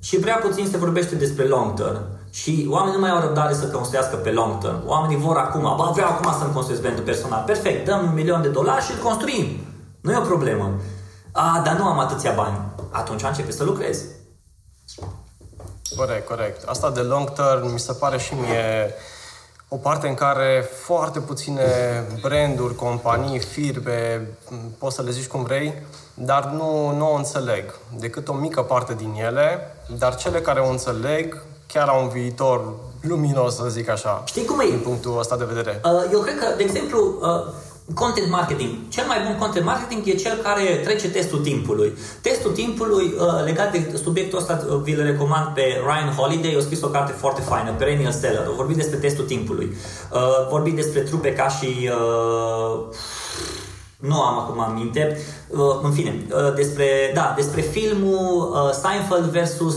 [0.02, 2.02] și prea puțin se vorbește despre long term.
[2.42, 4.82] Și oamenii nu mai au răbdare să construiască pe long term.
[4.86, 7.44] Oamenii vor acum, bă, vreau acum să-mi construiesc brandul personal.
[7.46, 9.46] Perfect, dăm un milion de dolari și îl construim.
[10.02, 10.72] Nu e o problemă.
[11.32, 12.58] A, dar nu am atâția bani.
[12.92, 14.06] Atunci începe să lucrezi.
[15.96, 16.68] Corect, corect.
[16.68, 18.94] Asta de long term mi se pare și mie
[19.68, 21.64] o parte în care foarte puține
[22.22, 24.28] branduri, companii, firme,
[24.78, 25.74] poți să le zici cum vrei,
[26.14, 27.80] dar nu, nu o înțeleg.
[27.98, 32.74] Decât o mică parte din ele, dar cele care o înțeleg chiar au un viitor
[33.02, 34.24] luminos, să zic așa.
[34.26, 34.66] Știi cum e?
[34.70, 35.82] Din punctul ăsta de vedere.
[35.84, 37.54] Uh, eu cred că, de exemplu, uh,
[37.94, 38.70] content marketing.
[38.90, 41.98] Cel mai bun content marketing e cel care trece testul timpului.
[42.22, 46.88] Testul timpului, uh, legat de subiectul ăsta, vi-l recomand pe Ryan Holiday, a scris o
[46.88, 48.48] carte foarte faină, Perennial Seller.
[48.48, 49.76] A vorbit despre testul timpului.
[50.50, 51.90] vorbit despre trupe ca și
[54.00, 55.18] nu am acum aminte.
[55.48, 59.76] Uh, în fine, uh, despre, da, despre filmul uh, Seinfeld versus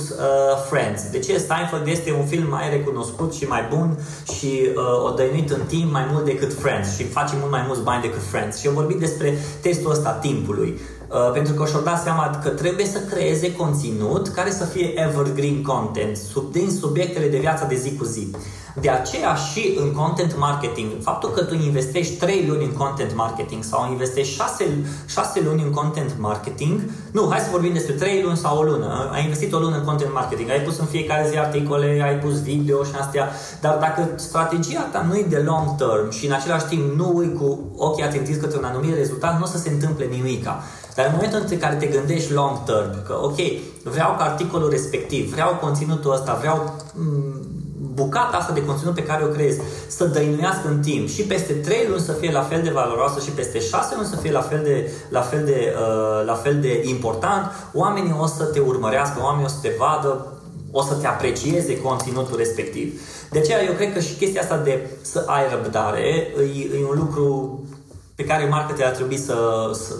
[0.71, 1.11] Friends.
[1.11, 3.99] De ce Seinfeld este un film mai recunoscut și mai bun
[4.33, 4.71] și
[5.07, 8.23] o dăinuit în timp mai mult decât Friends și face mult mai mulți bani decât
[8.31, 8.61] Friends.
[8.61, 10.81] Și am vorbit despre testul ăsta timpului.
[11.09, 15.63] Uh, pentru că și-au dat seama că trebuie să creeze conținut care să fie evergreen
[15.63, 18.31] content, sub, din subiectele de viața de zi cu zi.
[18.81, 23.63] De aceea și în content marketing, faptul că tu investești 3 luni în content marketing
[23.63, 26.81] sau investești 6, 6 luni în content marketing,
[27.13, 29.11] nu, hai să vorbim despre 3 luni sau o lună.
[29.13, 32.43] Ai investit o lună în content marketing, ai pus în fiecare zi articole, ai pus
[32.43, 36.67] video și astea, dar dacă strategia ta nu e de long term și în același
[36.67, 40.05] timp nu ui cu ochii atentiți către un anumit rezultat, nu o să se întâmple
[40.05, 40.63] nimica.
[40.95, 43.37] Dar în momentul în care te gândești long term, că ok,
[43.85, 47.58] vreau ca articolul respectiv, vreau conținutul ăsta, vreau m-
[48.03, 51.87] bucata asta de conținut pe care o creezi să dăinuiască în timp și peste 3
[51.89, 54.61] luni să fie la fel de valoroasă și peste 6 luni să fie la fel
[54.63, 59.47] de, la fel de, uh, la fel de important, oamenii o să te urmărească, oamenii
[59.47, 60.11] o să te vadă,
[60.71, 63.01] o să te aprecieze conținutul respectiv.
[63.31, 66.99] De aceea eu cred că și chestia asta de să ai răbdare e, e un
[66.99, 67.59] lucru
[68.19, 69.37] pe care marketer ar trebui să,
[69.73, 69.95] să...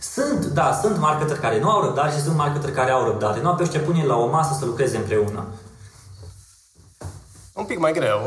[0.00, 3.40] Sunt, da, sunt marketeri care nu au răbdare și sunt marketeri care au răbdare.
[3.40, 5.46] Nu pe ăștia pune la o masă să lucreze împreună.
[7.60, 8.18] Un pic mai greu.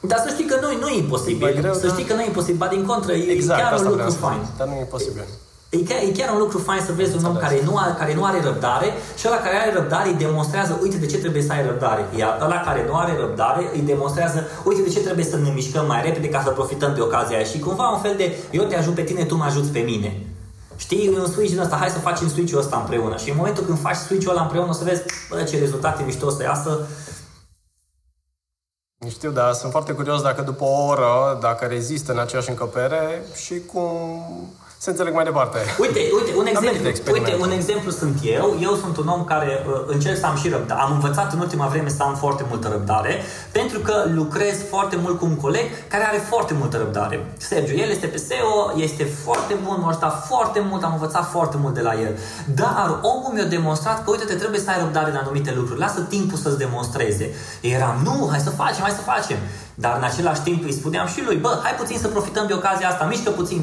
[0.00, 1.54] Dar să știi că nu, nu e imposibil.
[1.60, 4.10] Greu, să știi că nu e imposibil, ba din contră, exact, e chiar un lucru
[4.10, 4.40] fain.
[4.58, 5.24] Dar nu e posibil.
[5.68, 8.14] E chiar, e chiar un lucru fain să vezi un om care nu, are, care
[8.14, 8.88] nu are răbdare
[9.18, 12.02] și ăla care are răbdare îi demonstrează, uite de ce trebuie să ai răbdare.
[12.16, 15.86] Iar ăla care nu are răbdare îi demonstrează, uite de ce trebuie să ne mișcăm
[15.86, 17.44] mai repede ca să profităm de ocazia aia.
[17.44, 20.10] Și cumva un fel de, eu te ajut pe tine, tu mă ajuți pe mine.
[20.76, 23.16] Știi, e un switch din ăsta, hai să facem switch-ul ăsta împreună.
[23.16, 26.26] Și în momentul când faci switch-ul ăla împreună, o să vezi bă, ce rezultate mișto
[26.26, 26.86] o să iasă.
[29.08, 33.60] Știu, dar sunt foarte curios dacă după o oră, dacă rezistă în aceeași încăpere și
[33.72, 34.22] cum
[34.84, 35.58] se înțeleg mai departe.
[35.78, 38.56] Uite, uite, un exemplu, uite, un exemplu sunt eu.
[38.60, 40.80] Eu sunt un om care uh, încerc să am și răbdare.
[40.80, 43.22] Am învățat în ultima vreme să am foarte multă răbdare,
[43.52, 47.26] pentru că lucrez foarte mult cu un coleg care are foarte multă răbdare.
[47.36, 51.56] Sergiu, el este pe SEO, este foarte bun, m-a ajutat foarte mult, am învățat foarte
[51.60, 52.18] mult de la el.
[52.54, 55.80] Dar omul mi-a demonstrat că, uite, te trebuie să ai răbdare de anumite lucruri.
[55.80, 57.34] Lasă timpul să-ți demonstreze.
[57.60, 59.36] Eram, nu, hai să facem, hai să facem.
[59.74, 62.88] Dar în același timp îi spuneam și lui, bă, hai puțin să profităm de ocazia
[62.88, 63.60] asta, mișcă puțin,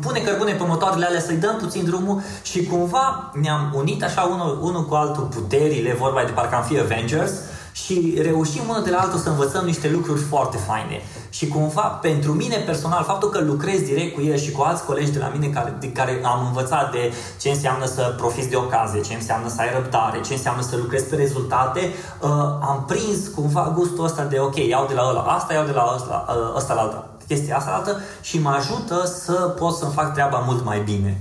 [0.00, 4.58] pune cărbune pe motoarele alea, să-i dăm puțin drumul și cumva ne-am unit așa unul,
[4.62, 7.32] unul cu altul puterile, vorba de parcă am fi Avengers,
[7.72, 11.00] și reușim unul de la altul să învățăm niște lucruri foarte faine.
[11.30, 15.10] Și cumva, pentru mine personal, faptul că lucrez direct cu el și cu alți colegi
[15.10, 19.00] de la mine care, de care am învățat de ce înseamnă să profiți de ocazie,
[19.00, 21.80] ce înseamnă să ai răbdare, ce înseamnă să lucrezi pe rezultate,
[22.20, 22.28] uh,
[22.60, 25.92] am prins cumva gustul ăsta de ok, iau de la ăla asta, iau de la
[25.94, 30.12] ăsta, uh, ăsta la alta chestia asta altă și mă ajută să pot să-mi fac
[30.12, 31.20] treaba mult mai bine.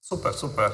[0.00, 0.72] Super, super.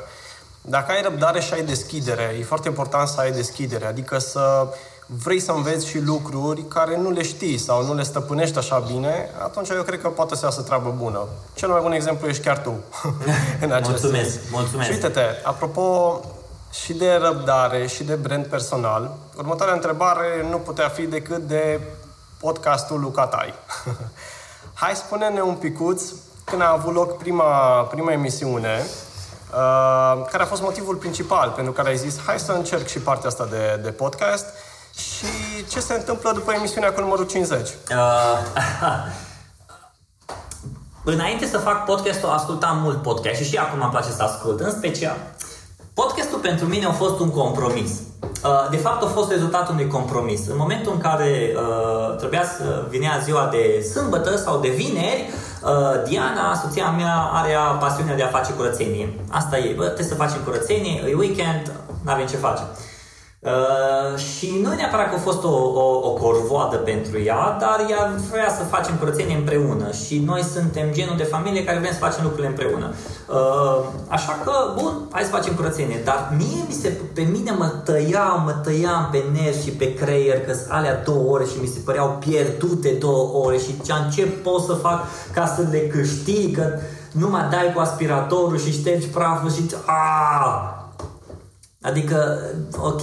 [0.63, 4.75] Dacă ai răbdare și ai deschidere, e foarte important să ai deschidere, adică să
[5.07, 9.31] vrei să înveți și lucruri care nu le știi sau nu le stăpânești așa bine,
[9.43, 11.27] atunci eu cred că poate să iasă treabă bună.
[11.55, 12.75] Cel mai bun exemplu ești chiar tu
[13.65, 14.51] în acest Mulțumesc, sens.
[14.51, 14.89] mulțumesc.
[14.89, 16.21] Și uite-te, apropo
[16.73, 21.81] și de răbdare și de brand personal, următoarea întrebare nu putea fi decât de
[22.43, 23.55] podcastul Lucatai.
[24.83, 26.03] Hai spune-ne un picuț
[26.45, 28.87] când a avut loc prima, prima emisiune,
[29.53, 33.29] uh, care a fost motivul principal pentru care ai zis hai să încerc și partea
[33.29, 34.47] asta de, de podcast
[34.95, 35.27] și
[35.71, 37.69] ce se întâmplă după emisiunea cu numărul 50?
[37.69, 37.77] Uh,
[41.15, 44.61] Înainte să fac podcastul, ascultam mult podcast și și acum îmi place să ascult.
[44.61, 45.17] În special,
[45.95, 47.91] podcastul pentru mine a fost un compromis.
[48.45, 50.47] Uh, de fapt, a fost rezultatul unui compromis.
[50.47, 55.31] În momentul în care uh, trebuia să vinea ziua de sâmbătă sau de vineri,
[55.63, 59.15] uh, Diana, soția mea, are pasiunea de a face curățenie.
[59.31, 61.73] Asta e, bă, trebuie să facem curățenie, e weekend,
[62.05, 62.63] nu avem ce face.
[63.43, 63.73] Uh,
[64.13, 68.15] Uh, și nu neapărat că a fost o, o, o corvoadă pentru ea, dar ea
[68.31, 72.23] vrea să facem curățenie împreună și noi suntem genul de familie care vrem să facem
[72.23, 72.93] lucrurile împreună.
[73.29, 76.01] Uh, așa că, bun, hai să facem curățenie.
[76.05, 80.41] Dar mie mi se, pe mine mă tăiau, mă tăiam pe nervi și pe creier
[80.41, 83.81] că alea două ore și mi se păreau pierdute două ore și
[84.15, 86.79] ce pot să fac ca să le câștig, că
[87.13, 89.63] nu mă dai cu aspiratorul și ștergi praful și...
[89.87, 90.82] Aaaa!
[91.83, 92.39] Adică,
[92.83, 93.03] ok,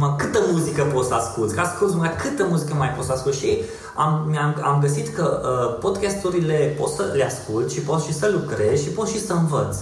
[0.00, 1.54] mă, câtă muzică poți să asculti?
[1.54, 3.38] Că asculti mai câtă muzică mai poți să asculti?
[3.38, 3.58] Și
[3.96, 8.30] am, am, am găsit că uh, podcasturile poți să le asculti și poți și să
[8.32, 9.76] lucrezi și poți și să învăț.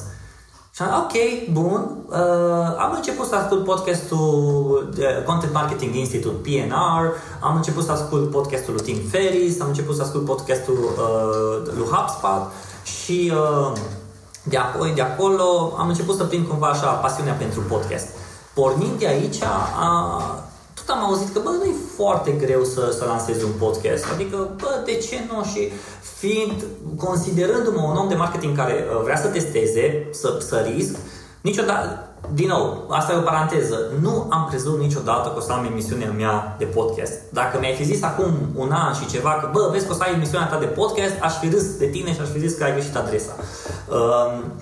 [0.74, 1.14] Și am ok,
[1.52, 1.96] bun.
[2.08, 8.30] Uh, am început să ascult podcastul de Content Marketing Institute, PNR, am început să ascult
[8.30, 12.50] podcastul lui Tim Ferris, am început să ascult podcastul uh, lui HubSpot
[12.84, 13.72] și uh,
[14.42, 18.08] de, acolo, de acolo am început să prind cumva așa pasiunea pentru podcast.
[18.58, 20.44] Pornind de aici, a,
[20.74, 24.04] tot am auzit că, bă, nu e foarte greu să, să lansezi un podcast.
[24.14, 25.44] Adică, bă, de ce nu?
[25.44, 25.72] Și
[26.18, 26.64] fiind,
[26.96, 30.96] considerându-mă un om de marketing care uh, vrea să testeze, să, să risc,
[31.40, 35.64] niciodată, din nou, asta e o paranteză, nu am crezut niciodată că o să am
[35.64, 37.12] emisiunea mea de podcast.
[37.32, 40.02] Dacă mi-ai fi zis acum un an și ceva că, bă, vezi că o să
[40.02, 42.64] ai emisiunea ta de podcast, aș fi râs de tine și aș fi zis că
[42.64, 43.34] ai greșit adresa.
[43.88, 44.52] Um,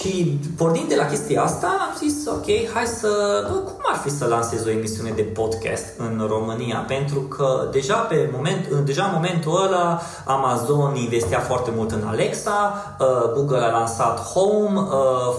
[0.00, 3.08] și pornind de la chestia asta, am zis, ok, hai să...
[3.50, 6.84] Bă, cum ar fi să lansez o emisiune de podcast în România?
[6.88, 12.96] Pentru că deja, pe moment, deja în momentul ăla Amazon investea foarte mult în Alexa,
[13.00, 14.88] uh, Google a lansat Home, uh,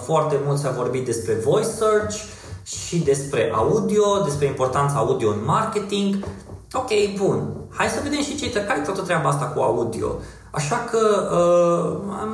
[0.05, 2.15] foarte mult s-a vorbit despre voice search
[2.63, 6.15] și despre audio, despre importanța audio în marketing.
[6.73, 7.53] Ok, bun.
[7.69, 10.07] Hai să vedem și ce care toată treaba asta cu audio.
[10.57, 11.03] Așa că
[11.39, 12.31] uh, am,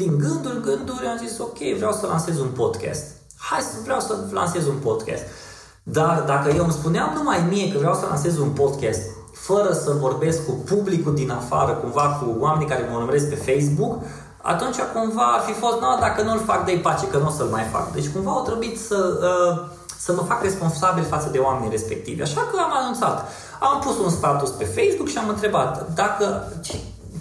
[0.00, 3.02] din gânduri în gânduri am zis ok, vreau să lansez un podcast.
[3.38, 5.22] Hai să vreau să lansez un podcast.
[5.82, 9.00] Dar dacă eu îmi spuneam numai mie că vreau să lansez un podcast
[9.32, 14.02] fără să vorbesc cu publicul din afară, cumva cu oamenii care mă urmăresc pe Facebook,
[14.42, 17.46] atunci cumva ar fi fost, nu, dacă nu-l fac de pace, că nu o să-l
[17.46, 17.92] mai fac.
[17.92, 18.98] Deci cumva au trebuit să,
[19.30, 19.66] uh,
[19.98, 22.22] să mă fac responsabil față de oamenii respectivi.
[22.22, 23.28] Așa că am anunțat.
[23.60, 26.52] Am pus un status pe Facebook și am întrebat dacă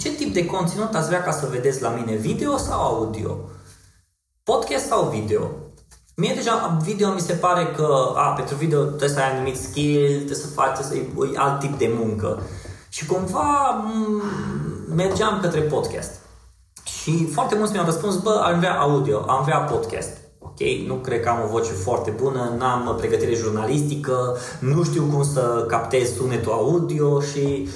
[0.06, 3.38] ce tip de conținut ați vrea ca să vedeți la mine, video sau audio?
[4.43, 5.51] Podcast sau video?
[6.16, 10.16] Mie deja video mi se pare că, a, pentru video trebuie să ai anumit skill,
[10.16, 12.41] trebuie să faci, să ai alt tip de muncă.
[12.89, 16.12] Și cumva m- mergeam către podcast.
[16.84, 20.18] Și foarte mulți mi-au răspuns, bă, am vrea audio, am vrea podcast.
[20.39, 25.24] Ok, nu cred că am o voce foarte bună, n-am pregătire jurnalistică, nu știu cum
[25.24, 27.68] să captez sunetul audio și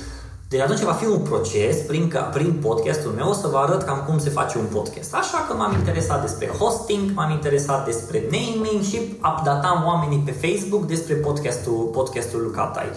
[0.50, 4.04] deci atunci va fi un proces prin, prin podcastul meu o să vă arăt cam
[4.08, 5.16] cum se face un podcast.
[5.16, 10.86] Așa că m-am interesat despre hosting, m-am interesat despre naming și updatam oamenii pe Facebook
[10.86, 12.90] despre podcastul, podcastul Lucatai.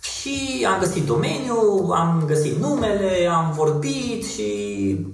[0.00, 4.46] Și am găsit domeniul, am găsit numele, am vorbit și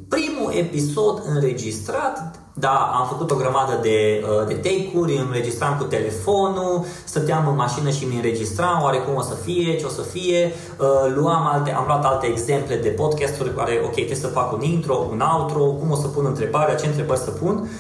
[0.08, 5.84] primul episod înregistrat da, am făcut o grămadă de, uh, de take-uri, îmi înregistram cu
[5.84, 10.52] telefonul, stăteam în mașină și mi înregistram oarecum o să fie, ce o să fie.
[10.78, 14.62] Uh, luam alte, am luat alte exemple de podcasturi care, ok, trebuie să fac un
[14.62, 17.70] intro, un outro, cum o să pun întrebarea, ce întrebări să pun.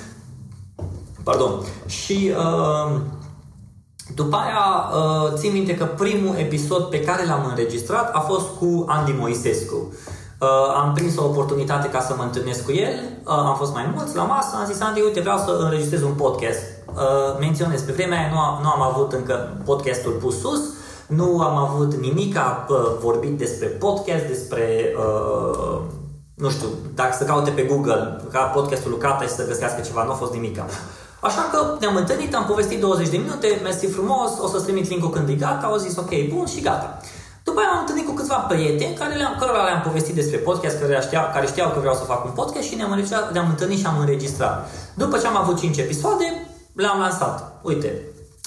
[1.22, 1.52] Pardon.
[1.86, 3.00] Și uh,
[4.14, 4.90] după aia,
[5.34, 9.74] țin minte că primul episod pe care l-am înregistrat a fost cu Andy Moisescu.
[9.74, 10.17] Uh,
[10.82, 14.16] am prins o oportunitate ca să mă întâlnesc cu el, uh, am fost mai mulți
[14.16, 16.60] la masă, am zis, Andy, uite, vreau să înregistrez un podcast.
[16.86, 20.60] Uh, menționez, pe vremea aia nu, am, nu am avut încă podcastul pus sus,
[21.06, 25.80] nu am avut nimic a uh, vorbit despre podcast, despre, uh,
[26.34, 30.10] nu știu, dacă să caute pe Google ca podcastul Lucata și să găsească ceva, nu
[30.10, 30.58] a fost nimic.
[31.20, 35.10] Așa că ne-am întâlnit, am povestit 20 de minute, mersi frumos, o să-ți trimit link-ul
[35.10, 37.00] când e gata, au zis ok, bun și gata.
[37.48, 41.00] După aia am întâlnit cu câțiva prieteni care le-am, cărora le-am povestit despre podcast, care
[41.02, 43.98] știau, care știau că vreau să fac un podcast și ne-am, ne-am întâlnit și am
[43.98, 44.70] înregistrat.
[44.94, 47.52] După ce am avut 5 episoade, le-am lansat.
[47.62, 48.02] Uite,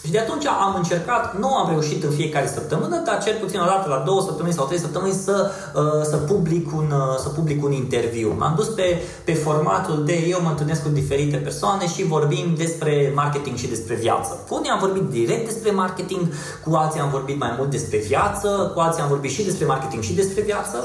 [0.06, 3.66] și de atunci am încercat, nu am reușit în fiecare săptămână, dar cel puțin o
[3.66, 7.64] dată la două săptămâni sau trei săptămâni să, uh, să, public, un, uh, să public
[7.64, 8.36] un interviu.
[8.38, 13.12] M-am dus pe, pe formatul de eu mă întâlnesc cu diferite persoane și vorbim despre
[13.16, 14.46] marketing și despre viață.
[14.48, 16.22] Cu unii am vorbit direct despre marketing,
[16.64, 20.04] cu alții am vorbit mai mult despre viață, cu alții am vorbit și despre marketing
[20.04, 20.78] și despre viață.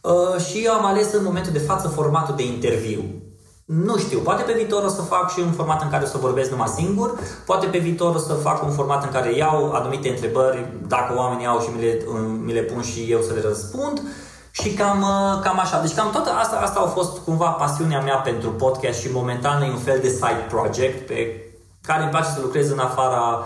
[0.00, 3.27] Uh, și eu am ales în momentul de față formatul de interviu.
[3.68, 6.18] Nu știu, poate pe viitor o să fac și un format în care o să
[6.18, 10.08] vorbesc numai singur, poate pe viitor o să fac un format în care iau anumite
[10.08, 12.04] întrebări, dacă oamenii au și mi le,
[12.44, 14.02] mi le pun și eu să le răspund
[14.50, 15.04] și cam,
[15.42, 15.80] cam așa.
[15.80, 19.70] Deci cam toată asta, asta a fost cumva pasiunea mea pentru podcast și momentan e
[19.70, 21.42] un fel de side project pe
[21.82, 23.42] care îmi place să lucrez în afara,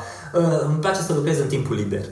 [0.66, 2.04] îmi place să lucrez în timpul liber.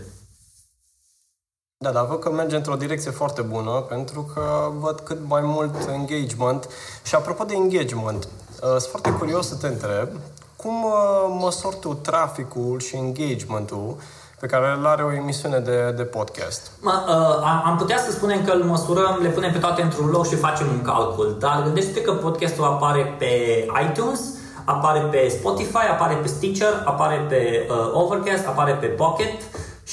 [1.85, 4.43] Da, dar văd că merge într-o direcție foarte bună, pentru că
[4.79, 6.69] văd cât mai mult engagement.
[7.03, 10.09] Și apropo de engagement, uh, sunt foarte curios să te întreb,
[10.57, 13.97] cum uh, măsori tu traficul și engagementul
[14.41, 16.71] pe care îl are o emisiune de, de podcast?
[16.81, 20.27] Mă, uh, am putea să spunem că îl măsurăm, le punem pe toate într-un loc
[20.27, 24.21] și facem un calcul, dar gândește că podcastul apare pe iTunes,
[24.65, 29.43] apare pe Spotify, apare pe Stitcher, apare pe uh, Overcast, apare pe Pocket,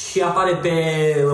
[0.05, 0.73] și apare pe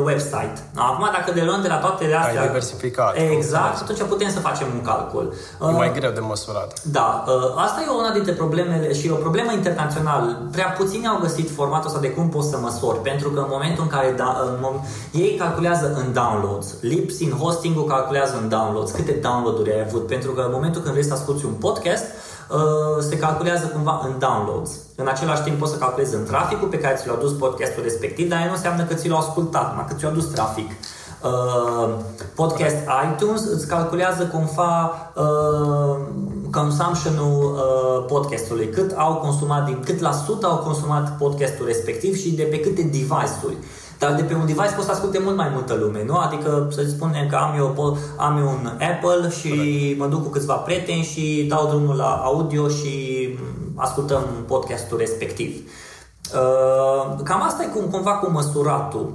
[0.03, 0.53] website.
[0.75, 2.41] Acum, dacă le luăm de la toate de astea...
[2.41, 3.15] Ai diversificat.
[3.31, 5.33] Exact, atunci putem să facem un calcul.
[5.61, 6.81] E mai greu de măsurat.
[6.83, 7.23] Da,
[7.55, 10.47] asta e una dintre problemele și e o problemă internațională.
[10.51, 13.83] Prea puțini au găsit formatul ăsta de cum poți să măsori, pentru că în momentul
[13.83, 19.11] în care da, în mom- ei calculează în downloads, Lipsin, hosting-ul calculează în downloads, câte
[19.11, 22.32] download-uri ai avut, pentru că în momentul când vrei să asculti un podcast, Uh,
[22.99, 24.71] se calculează cumva în downloads.
[24.95, 28.29] În același timp poți să calculezi în traficul pe care ți l-a dus podcastul respectiv,
[28.29, 30.71] dar nu înseamnă că ți l-a ascultat, numai că ți-a dus trafic.
[31.23, 31.89] Uh,
[32.35, 32.75] podcast
[33.11, 35.95] iTunes îți calculează cumva uh,
[36.51, 42.31] consumption-ul uh, podcastului, cât au consumat, din cât la sută au consumat podcastul respectiv și
[42.31, 43.57] de pe câte device-uri.
[44.03, 46.15] Dar de pe un device poți să asculte mult mai multă lume, nu?
[46.15, 49.99] Adică să spunem că am eu, am eu un Apple și Correct.
[49.99, 52.93] mă duc cu câțiva prieteni și dau drumul la audio și
[53.75, 55.71] ascultăm podcastul respectiv.
[56.33, 59.13] Uh, cam asta e cum, cumva cu măsuratul.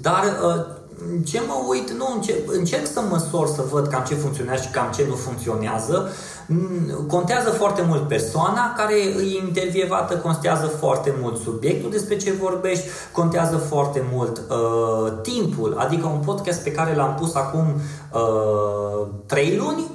[0.00, 0.64] Dar uh,
[1.24, 4.92] ce mă uit, nu, încerc, încerc să măsor, să văd cam ce funcționează și cam
[4.94, 6.08] ce nu funcționează.
[6.46, 12.84] Mm, contează foarte mult persoana care îi intervievată, contează foarte mult subiectul despre ce vorbești,
[13.12, 17.80] contează foarte mult uh, timpul, adică un podcast pe care l-am pus acum
[18.12, 19.90] uh, 3 luni,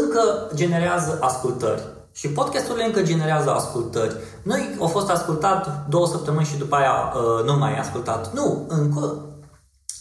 [0.00, 1.93] încă generează ascultări.
[2.14, 4.14] Și podcasturile încă generează ascultări.
[4.42, 8.32] Noi au fost ascultat două săptămâni și după aia uh, nu mai ascultat.
[8.32, 9.18] Nu, încă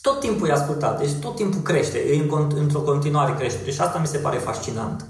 [0.02, 4.08] tot timpul e ascultat, deci tot timpul crește, e într-o continuare creștere și asta mi
[4.08, 5.06] se pare fascinant.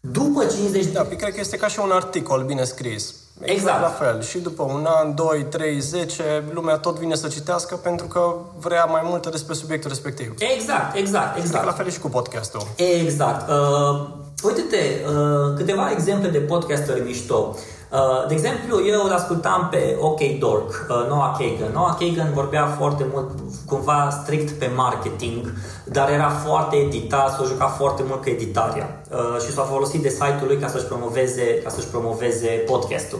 [0.00, 0.90] După 50 de...
[0.90, 3.14] Da, păi cred că este ca și un articol bine scris.
[3.40, 3.80] Exact, exact.
[3.80, 4.22] la fel.
[4.22, 8.84] Și după un an, 2, 3, 10, lumea tot vine să citească pentru că vrea
[8.84, 10.34] mai multe despre subiectul respectiv.
[10.38, 11.64] Exact, exact, exact.
[11.64, 12.66] la fel și cu podcastul.
[12.76, 13.48] Exact.
[13.48, 14.08] Uh,
[14.46, 17.56] uite-te, uh, câteva exemple de podcasteri mișto.
[17.92, 21.72] Uh, de exemplu, eu îl ascultam pe OK Dork, uh, Noah Kagan.
[21.72, 23.30] Noah Kagan vorbea foarte mult,
[23.66, 25.52] cumva strict pe marketing,
[25.84, 30.08] dar era foarte editat, s-a jucat foarte mult cu editarea uh, și s-a folosit de
[30.08, 33.18] site-ul lui ca să-și promoveze, ca să-și promoveze podcastul.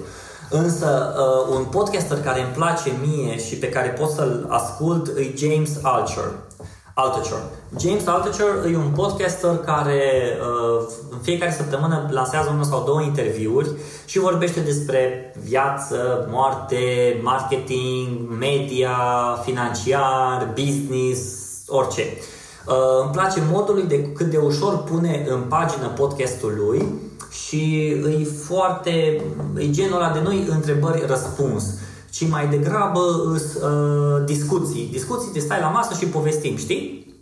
[0.51, 1.15] Însă,
[1.51, 6.33] un podcaster care îmi place mie și pe care pot să-l ascult e James Altucher.
[6.99, 7.39] Altucher.
[7.79, 10.03] James Altucher e un podcaster care
[10.41, 13.71] uh, în fiecare săptămână lansează unul sau două interviuri
[14.05, 16.77] și vorbește despre viață, moarte,
[17.23, 18.99] marketing, media,
[19.45, 21.21] financiar, business,
[21.67, 22.03] orice.
[22.67, 26.95] Uh, îmi place modul de cât de ușor pune în pagină podcastul lui
[27.31, 27.89] și
[28.21, 29.23] e foarte,
[29.59, 31.65] e genul ăla de noi întrebări-răspuns
[32.17, 34.89] ci mai degrabă uh, discuții.
[34.93, 37.15] Discuții de stai la masă și povestim, știi?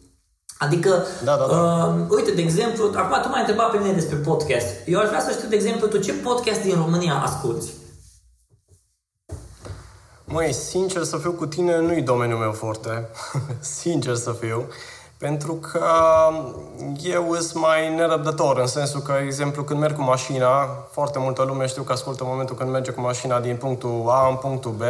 [0.58, 1.56] Adică, da, da, da.
[1.56, 4.66] Uh, uite, de exemplu, acum tu m-ai întrebat pe mine despre podcast.
[4.86, 7.66] Eu aș vrea să știu, de exemplu, tu ce podcast din România asculti?
[10.24, 13.08] Măi, sincer să fiu cu tine, nu-i domeniul meu forte.
[13.80, 14.66] sincer să fiu.
[15.24, 15.84] Pentru că
[17.02, 21.66] eu sunt mai nerăbdător, în sensul că, exemplu, când merg cu mașina, foarte multă lume
[21.66, 24.82] știu că ascultă în momentul când merge cu mașina din punctul A în punctul B,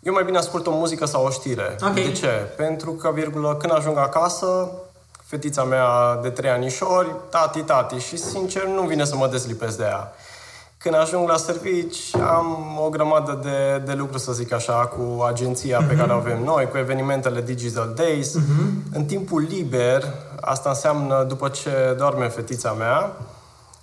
[0.00, 1.76] eu mai bine ascult o muzică sau o știre.
[1.80, 2.02] Okay.
[2.02, 2.28] De ce?
[2.56, 4.70] Pentru că, virgulă, când ajung acasă,
[5.24, 9.84] fetița mea de trei anișori, tati, tati, și sincer nu vine să mă dezlipesc de
[9.84, 10.12] ea.
[10.78, 15.84] Când ajung la servici, am o grămadă de, de lucruri, să zic așa, cu agenția
[15.84, 15.88] uh-huh.
[15.88, 18.36] pe care o avem noi, cu evenimentele Digital Days.
[18.38, 18.92] Uh-huh.
[18.92, 20.04] În timpul liber,
[20.40, 23.16] asta înseamnă după ce doarme fetița mea,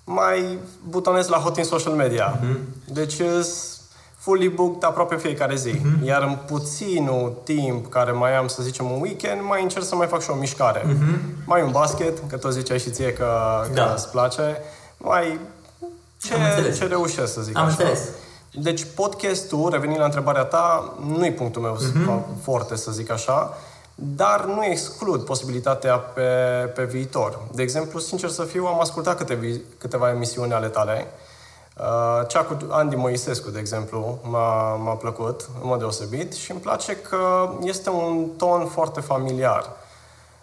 [0.03, 0.57] mai
[0.89, 2.39] butonez la hot în social media.
[2.39, 2.57] Uh-huh.
[2.85, 3.21] Deci
[4.17, 5.71] fully booked aproape fiecare zi.
[5.71, 6.05] Uh-huh.
[6.05, 10.07] Iar în puținul timp care mai am, să zicem, un weekend, mai încerc să mai
[10.07, 10.81] fac și o mișcare.
[10.81, 11.45] Uh-huh.
[11.45, 13.27] Mai un basket, că tot ziceai și ție că,
[13.73, 13.85] da.
[13.85, 14.57] că îți place.
[14.97, 15.39] Mai
[16.21, 17.71] ce, ce reușesc, să zic Am așa.
[17.71, 18.09] înțeles.
[18.51, 22.41] Deci podcastul, revenind la întrebarea ta, nu e punctul meu uh-huh.
[22.43, 23.57] forte, să zic așa,
[23.95, 26.21] dar nu exclud posibilitatea pe,
[26.75, 27.39] pe viitor.
[27.51, 29.45] De exemplu, sincer să fiu, am ascultat câteva,
[29.77, 31.07] câteva emisiuni ale tale.
[31.77, 36.59] Uh, cea cu Andy Moisescu, de exemplu, m-a, m-a plăcut în mod deosebit și îmi
[36.59, 39.69] place că este un ton foarte familiar.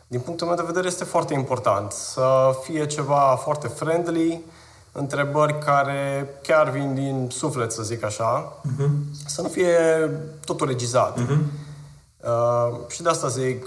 [0.07, 4.45] Din punctul meu de vedere este foarte important să fie ceva foarte friendly,
[4.93, 8.89] întrebări care chiar vin din suflet, să zic așa, uh-huh.
[9.27, 9.77] să nu fie
[10.45, 11.19] totul regizat.
[11.19, 11.39] Uh-huh.
[12.25, 13.67] Uh, și de asta zic,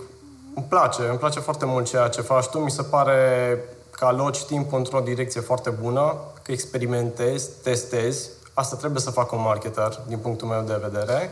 [0.56, 3.60] îmi place, îmi place foarte mult ceea ce faci tu, mi se pare
[3.90, 9.42] că aloci timp într-o direcție foarte bună, că experimentezi, testezi, asta trebuie să facă un
[9.42, 11.30] marketer, din punctul meu de vedere,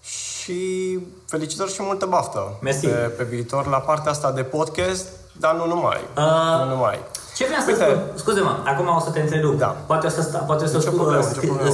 [0.00, 2.86] și felicitări și multă baftă Mersi.
[2.86, 6.00] Pe, pe viitor la partea asta de podcast, dar nu numai.
[6.16, 6.58] Uh...
[6.58, 6.98] Nu numai.
[7.36, 7.98] Ce vreau să Uite, spun?
[8.22, 9.58] Scuze-mă, acum o să te întrerup.
[9.58, 9.70] Da.
[9.90, 11.22] Poate o să, sta, poate o să spun, problemă,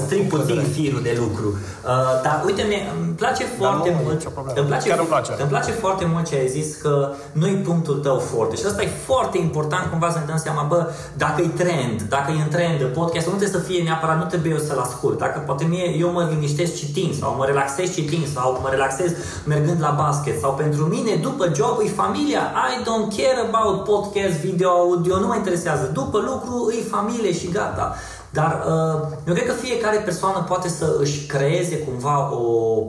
[0.06, 1.48] stric puțin firul de lucru.
[1.48, 4.20] Uh, dar uite, mi îmi place foarte nu, mult.
[4.60, 5.32] Îmi place, Chiar îmi place.
[5.42, 6.92] Îmi place foarte mult ce ai zis că
[7.32, 8.54] nu-i punctul tău forte.
[8.56, 10.80] Și asta e foarte important cumva să ne dăm seama, bă,
[11.16, 14.52] dacă e trend, dacă e în trend, podcastul nu trebuie să fie neapărat, nu trebuie
[14.52, 15.18] eu să-l ascult.
[15.18, 19.10] Dacă poate mie, eu mă liniștesc citind sau mă relaxez citind sau mă relaxez
[19.44, 22.42] mergând la basket sau pentru mine, după job, e familia.
[22.70, 25.48] I don't care about podcast, video, audio, nu mă interesează.
[25.92, 27.94] După lucru îi familie și gata.
[28.30, 32.84] Dar uh, eu cred că fiecare persoană poate să își creeze cumva o,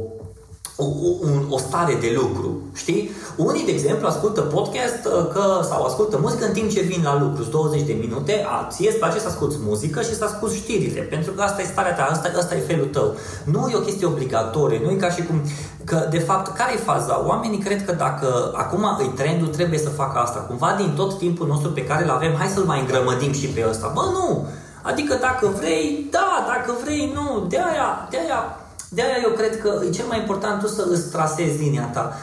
[0.75, 1.17] o, o,
[1.49, 3.09] o stare de lucru, știi?
[3.35, 7.19] Unii, de exemplu, ascultă podcast uh, că, sau ascultă muzică în timp ce vin la
[7.19, 11.01] lucru, 20 de minute, a, ție îți place să asculti muzică și să asculti știrile,
[11.01, 13.15] pentru că asta e starea ta, asta, asta e felul tău.
[13.43, 15.41] Nu e o chestie obligatorie, nu e ca și cum
[15.85, 17.23] Că, de fapt, care e faza?
[17.27, 20.39] Oamenii cred că dacă acum îi trendul, trebuie să facă asta.
[20.39, 23.65] Cumva din tot timpul nostru pe care îl avem, hai să-l mai îngrămădim și pe
[23.69, 23.91] ăsta.
[23.93, 24.47] Bă, nu!
[24.81, 27.45] Adică dacă vrei, da, dacă vrei, nu.
[27.47, 28.60] De aia, de aia,
[28.93, 32.13] de aia eu cred că e cel mai important tu să îți trasezi linia ta.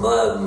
[0.00, 0.38] Bă,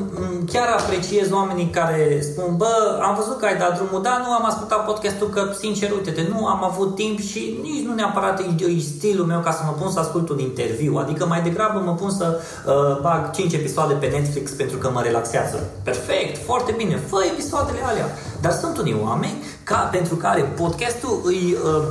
[0.52, 4.46] chiar apreciez oamenii care spun, bă, am văzut că ai dat drumul, dar nu am
[4.46, 8.80] ascultat podcastul, că, sincer, uite nu am avut timp și nici nu neapărat e, e
[8.80, 12.12] stilul meu ca să mă pun să ascult un interviu, adică mai degrabă mă pun
[12.12, 15.70] să uh, bag 5 episoade pe Netflix pentru că mă relaxează.
[15.84, 18.06] Perfect, foarte bine, fă episoadele alea.
[18.42, 21.84] Dar sunt unii oameni ca, pentru care podcastul îi uh,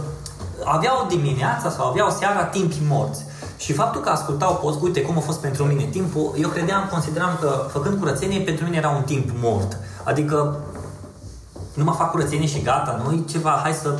[0.65, 3.29] aveau dimineața sau aveau seara timpi morți.
[3.61, 7.39] Și faptul că ascultau post, uite cum a fost pentru mine timpul, eu credeam, consideram
[7.41, 9.79] că făcând curățenie pentru mine era un timp mort.
[10.05, 10.57] Adică
[11.75, 13.99] nu mă fac curățenie și gata, nu ceva, hai să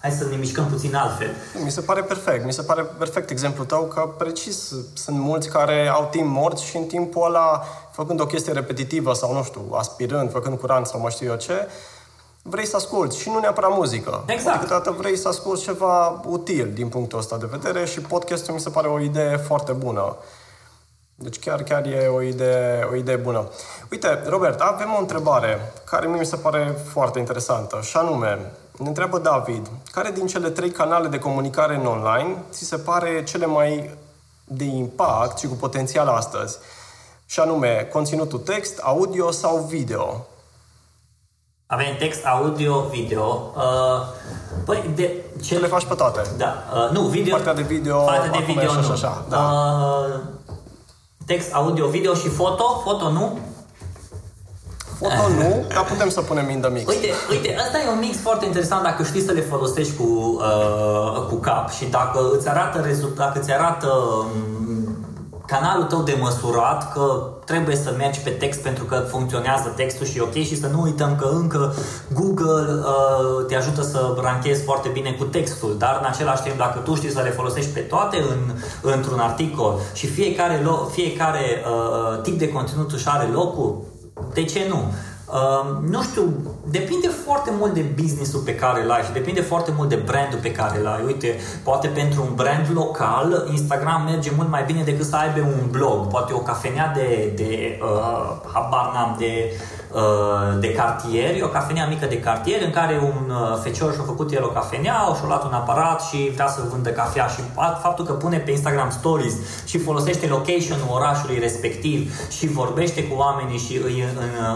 [0.00, 1.30] hai să ne mișcăm puțin altfel.
[1.64, 5.88] Mi se pare perfect, mi se pare perfect exemplul tău că precis sunt mulți care
[5.88, 7.62] au timp mort și în timpul ăla,
[7.92, 11.66] făcând o chestie repetitivă sau nu știu, aspirând, făcând curant sau mă știu eu ce,
[12.48, 14.22] vrei să asculti și nu neapărat muzică.
[14.26, 14.60] Exact.
[14.60, 18.70] Câteodată vrei să asculti ceva util din punctul ăsta de vedere și podcastul mi se
[18.70, 20.16] pare o idee foarte bună.
[21.14, 23.48] Deci chiar, chiar e o idee, o idee bună.
[23.90, 29.18] Uite, Robert, avem o întrebare care mi se pare foarte interesantă și anume, ne întreabă
[29.18, 33.90] David, care din cele trei canale de comunicare în online ți se pare cele mai
[34.44, 36.58] de impact și cu potențial astăzi?
[37.26, 40.26] Și anume, conținutul text, audio sau video?
[41.68, 43.52] Avem text, audio, video.
[43.56, 43.62] Uh,
[44.64, 45.58] păi, de ce...
[45.58, 46.20] le faci pe toate.
[46.36, 46.54] Da.
[46.74, 47.34] Uh, nu, video.
[47.34, 47.98] Partea de video.
[47.98, 48.78] Partea de video, nu.
[48.78, 49.24] Așa, așa.
[49.28, 49.38] Da.
[49.38, 50.20] Uh,
[51.26, 52.80] text, audio, video și foto.
[52.84, 53.38] Foto, nu?
[54.98, 56.88] Foto nu, dar putem să punem in the mix.
[56.88, 61.26] Uite, uite, asta e un mix foarte interesant dacă știi să le folosești cu, uh,
[61.28, 64.75] cu cap și dacă îți arată rezultat, dacă îți arată um,
[65.46, 70.20] canalul tău de măsurat că trebuie să mergi pe text pentru că funcționează textul și
[70.20, 71.74] ok și să nu uităm că încă
[72.14, 76.78] Google uh, te ajută să ranchezi foarte bine cu textul, dar în același timp dacă
[76.78, 78.54] tu știi să le folosești pe toate în,
[78.92, 83.82] într-un articol și fiecare, lo- fiecare uh, tip de conținut își are locul,
[84.32, 84.92] de ce nu?
[85.32, 86.32] Uh, nu știu,
[86.70, 90.38] depinde foarte mult de businessul pe care îl ai și depinde foarte mult de brandul
[90.42, 91.04] pe care îl ai.
[91.04, 95.70] Uite, poate pentru un brand local, Instagram merge mult mai bine decât să aibă un
[95.70, 96.06] blog.
[96.06, 99.75] Poate o cafenea de, de uh, habar n-am, de Uh,
[100.58, 104.32] de cartier, e o cafenea mică de cartier în care un uh, fecior și-a făcut
[104.32, 107.40] el o cafenea, și-a luat un aparat și vrea să vândă cafea și
[107.82, 109.34] faptul că pune pe Instagram Stories
[109.64, 114.04] și folosește location-ul orașului respectiv și vorbește cu oamenii și îi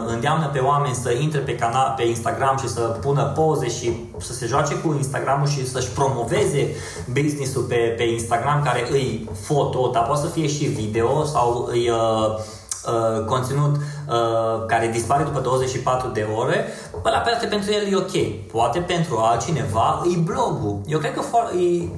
[0.06, 4.32] îndeamnă pe oameni să intre pe canal, pe Instagram și să pună poze și să
[4.32, 6.68] se joace cu Instagramul și să-și promoveze
[7.12, 11.90] business-ul pe, pe Instagram care îi foto, dar poate să fie și video sau îi
[11.90, 12.38] uh,
[12.86, 16.66] uh, conținut uh, care dispare după 24 de ore,
[17.02, 18.46] la pe pentru el e ok.
[18.52, 20.80] Poate pentru altcineva e blogul.
[20.86, 21.88] Eu cred că for- e,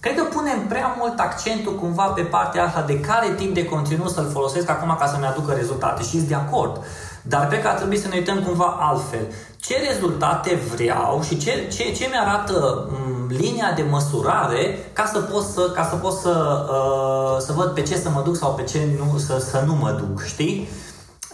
[0.00, 4.10] Cred că punem prea mult accentul cumva pe partea asta de care tip de conținut
[4.10, 6.80] să-l folosesc acum ca să-mi aducă rezultate și sunt de acord.
[7.28, 9.26] Dar cred că ar trebui să ne uităm cumva altfel.
[9.56, 15.42] Ce rezultate vreau și ce, ce, ce mi-arată m- linia de măsurare ca să pot
[15.44, 18.62] să, ca să, pot să, uh, să văd pe ce să mă duc sau pe
[18.62, 20.68] ce nu, să, să nu mă duc, știi?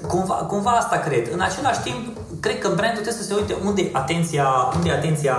[0.07, 1.33] Cumva, cumva asta cred.
[1.33, 4.93] În același timp, cred că brandul trebuie să se uite unde e atenția, unde e
[4.93, 5.37] atenția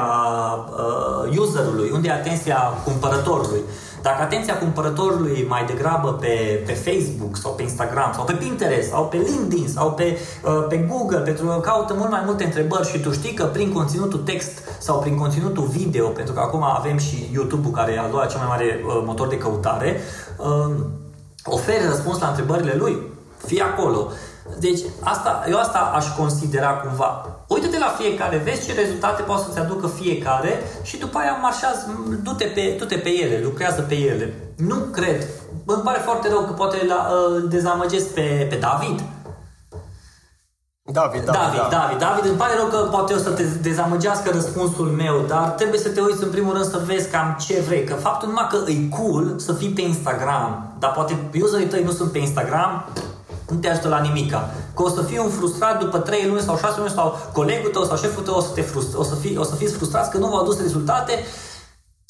[1.28, 3.62] uh, userului, unde e atenția cumpărătorului.
[4.04, 8.90] Dacă atenția cumpărătorului e mai degrabă pe, pe Facebook sau pe Instagram sau pe Pinterest
[8.90, 12.90] sau pe LinkedIn sau pe, uh, pe Google pentru că caută mult mai multe întrebări
[12.90, 16.98] și tu știi că prin conținutul text sau prin conținutul video, pentru că acum avem
[16.98, 20.00] și YouTube-ul care a luat cel mai mare uh, motor de căutare,
[20.38, 20.76] uh,
[21.46, 22.98] oferi răspuns la întrebările lui
[23.46, 24.12] Fii acolo.
[24.60, 27.26] Deci asta, eu asta aș considera cumva.
[27.48, 32.46] Uite-te la fiecare, vezi ce rezultate poate să-ți aducă fiecare și după aia marșează, du-te
[32.46, 34.34] pe, du-te pe ele, lucrează pe ele.
[34.58, 35.28] Nu cred.
[35.66, 39.02] Îmi pare foarte rău că poate la, uh, dezamăgesc pe, pe David,
[40.92, 41.78] David, David, David, da.
[41.78, 45.80] David, David, îmi pare rău că poate o să te dezamăgească răspunsul meu, dar trebuie
[45.80, 47.84] să te uiți în primul rând să vezi cam ce vrei.
[47.84, 51.92] Că faptul numai că e cool să fii pe Instagram, dar poate userii tăi nu
[51.92, 52.86] sunt pe Instagram,
[53.50, 54.50] nu te ajută la nimica.
[54.76, 57.84] Că o să fii un frustrat după 3 luni sau 6 luni sau colegul tău
[57.84, 60.18] sau șeful tău o să, te frust- o să, fii, o să fiți frustrați că
[60.18, 61.26] nu v-au adus rezultate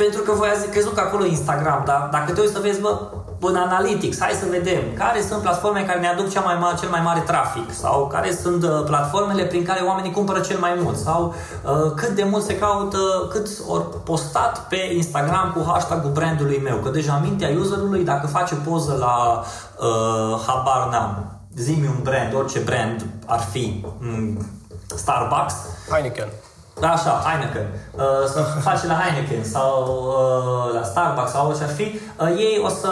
[0.03, 2.79] pentru că voi ați crezut că acolo e Instagram, dar dacă te uiți să vezi,
[2.81, 2.99] bă,
[3.39, 4.81] în Analytics, hai să vedem.
[4.97, 7.73] Care sunt platformele care ne aduc cea mai mare, cel mai mare trafic?
[7.73, 10.97] Sau care sunt uh, platformele prin care oamenii cumpără cel mai mult?
[10.97, 11.33] Sau
[11.63, 12.97] uh, cât de mult se caută,
[13.31, 18.55] cât ori postat pe Instagram cu hashtag-ul brandului meu, că deja mintea userului, dacă face
[18.55, 19.43] poză la
[19.87, 24.45] uh, habar n-am, zi un brand, orice brand ar fi, mm,
[24.95, 25.53] Starbucks,
[25.89, 26.27] Heineken.
[26.79, 27.67] Da, așa, Heineken.
[27.91, 28.01] Uh,
[28.33, 29.73] să faci la Heineken sau
[30.07, 32.91] uh, la Starbucks sau orice ar fi, uh, ei o să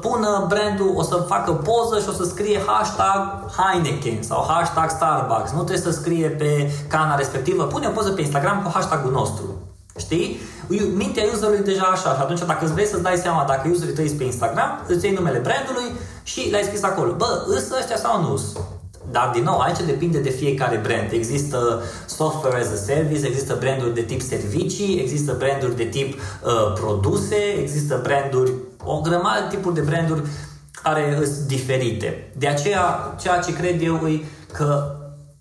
[0.00, 3.20] pună brandul, o să facă poză și o să scrie hashtag
[3.58, 5.50] Heineken sau hashtag Starbucks.
[5.50, 7.64] Nu trebuie să scrie pe cana respectivă.
[7.64, 9.44] Pune o poză pe Instagram cu hashtagul nostru.
[9.98, 10.40] Știi?
[10.94, 14.14] Mintea userului deja așa și atunci dacă îți vrei să-ți dai seama dacă userii tăi
[14.18, 15.92] pe Instagram, îți iei numele brandului
[16.22, 17.12] și l-ai scris acolo.
[17.12, 18.40] Bă, îs ăștia sau nu
[19.12, 21.12] dar, din nou, aici depinde de fiecare brand.
[21.12, 26.72] Există software as a service, există branduri de tip servicii, există branduri de tip uh,
[26.74, 28.52] produse, există branduri,
[28.84, 30.22] o grămadă de tipuri de branduri
[30.82, 32.32] care sunt diferite.
[32.36, 34.96] De aceea, ceea ce cred eu e că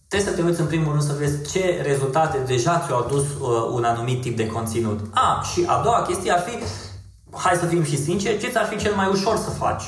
[0.08, 3.70] trebuie să te uiți în primul rând să vezi ce rezultate deja ți-au adus uh,
[3.72, 5.00] un anumit tip de conținut.
[5.14, 6.58] A, și a doua chestie ar fi,
[7.38, 9.84] hai să fim și sinceri, ce ți-ar fi cel mai ușor să faci?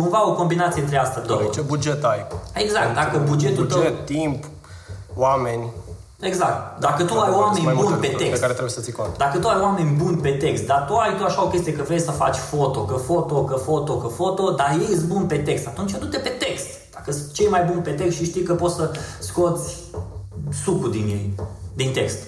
[0.00, 1.50] Cumva o combinație între astea două.
[1.54, 2.26] Ce buget ai?
[2.54, 4.04] Exact, dacă bugetul buget, tău...
[4.04, 4.44] timp,
[5.14, 5.72] oameni.
[6.20, 6.80] Exact.
[6.80, 9.16] Dacă tu ai oameni buni pe text, pe care trebuie să ții cont.
[9.16, 11.82] dacă tu ai oameni buni pe text, dar tu ai tu așa o chestie că
[11.82, 15.36] vrei să faci foto, că foto, că foto, că foto, dar ei sunt buni pe
[15.36, 16.66] text, atunci du-te pe text.
[16.94, 19.76] Dacă sunt cei mai buni pe text și știi că poți să scoți
[20.64, 21.34] sucul din ei,
[21.74, 22.18] din text.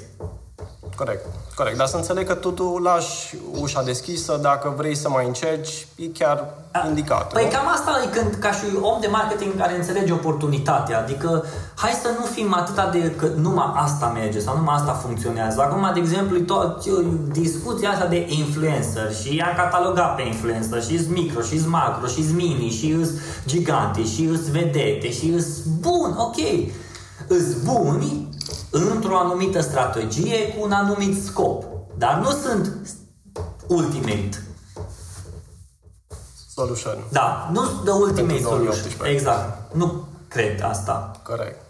[0.99, 1.24] Corect,
[1.55, 1.76] corect.
[1.76, 6.07] Dar să înțeleg că tu, tu lași ușa deschisă, dacă vrei să mai încerci, e
[6.18, 7.32] chiar A, indicat.
[7.32, 7.51] Păi nu?
[7.51, 10.99] cam asta e când, ca și om de marketing care înțelege oportunitatea.
[10.99, 11.44] Adică,
[11.74, 15.61] hai să nu fim atâta de că numai asta merge sau numai asta funcționează.
[15.61, 16.84] Acum, de exemplu, tot,
[17.32, 22.70] discuția asta de influencer și i-am catalogat pe influencer și micro, și macro, și mini,
[22.70, 22.96] și
[23.46, 25.44] gigante, și vedete, și
[25.80, 26.36] bun, ok.
[27.26, 28.28] Îs buni
[28.70, 31.64] într-o anumită strategie cu un anumit scop.
[31.96, 32.88] Dar nu sunt
[33.66, 34.42] ultimate.
[36.54, 37.04] Solution.
[37.10, 38.92] Da, nu the ultimate solution.
[39.02, 39.74] Exact.
[39.74, 41.10] Nu cred asta.
[41.22, 41.60] Corect.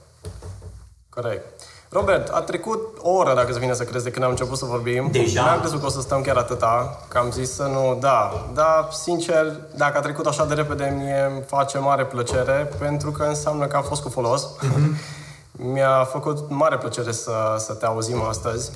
[1.09, 1.45] Corect.
[1.91, 4.65] Robert, a trecut o oră, dacă să vine să crezi, de când am început să
[4.65, 5.09] vorbim.
[5.13, 5.43] Deja?
[5.43, 8.47] Nu am crezut că o să stăm chiar atâta, că am zis să nu, da.
[8.55, 13.23] Dar, sincer, dacă a trecut așa de repede, mie îmi face mare plăcere, pentru că
[13.23, 14.47] înseamnă că am fost cu folos.
[14.47, 15.17] Mm-hmm.
[15.61, 18.71] Mi-a făcut mare plăcere să, să te auzim astăzi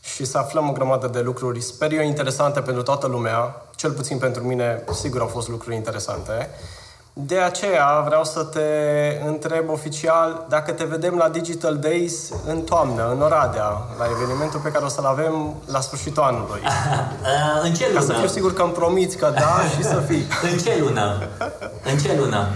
[0.00, 3.62] și să aflăm o grămadă de lucruri, sper eu, interesante pentru toată lumea.
[3.74, 6.50] Cel puțin pentru mine, sigur au fost lucruri interesante.
[7.12, 8.68] De aceea vreau să te
[9.26, 14.70] întreb oficial dacă te vedem la Digital Days în toamnă, în Oradea, la evenimentul pe
[14.70, 16.60] care o să-l avem la sfârșitul anului.
[17.64, 17.98] în ce lună?
[17.98, 20.26] Ca să fiu sigur că îmi promiți că da și să fii.
[20.52, 21.28] în ce lună?
[21.84, 22.46] În ce lună?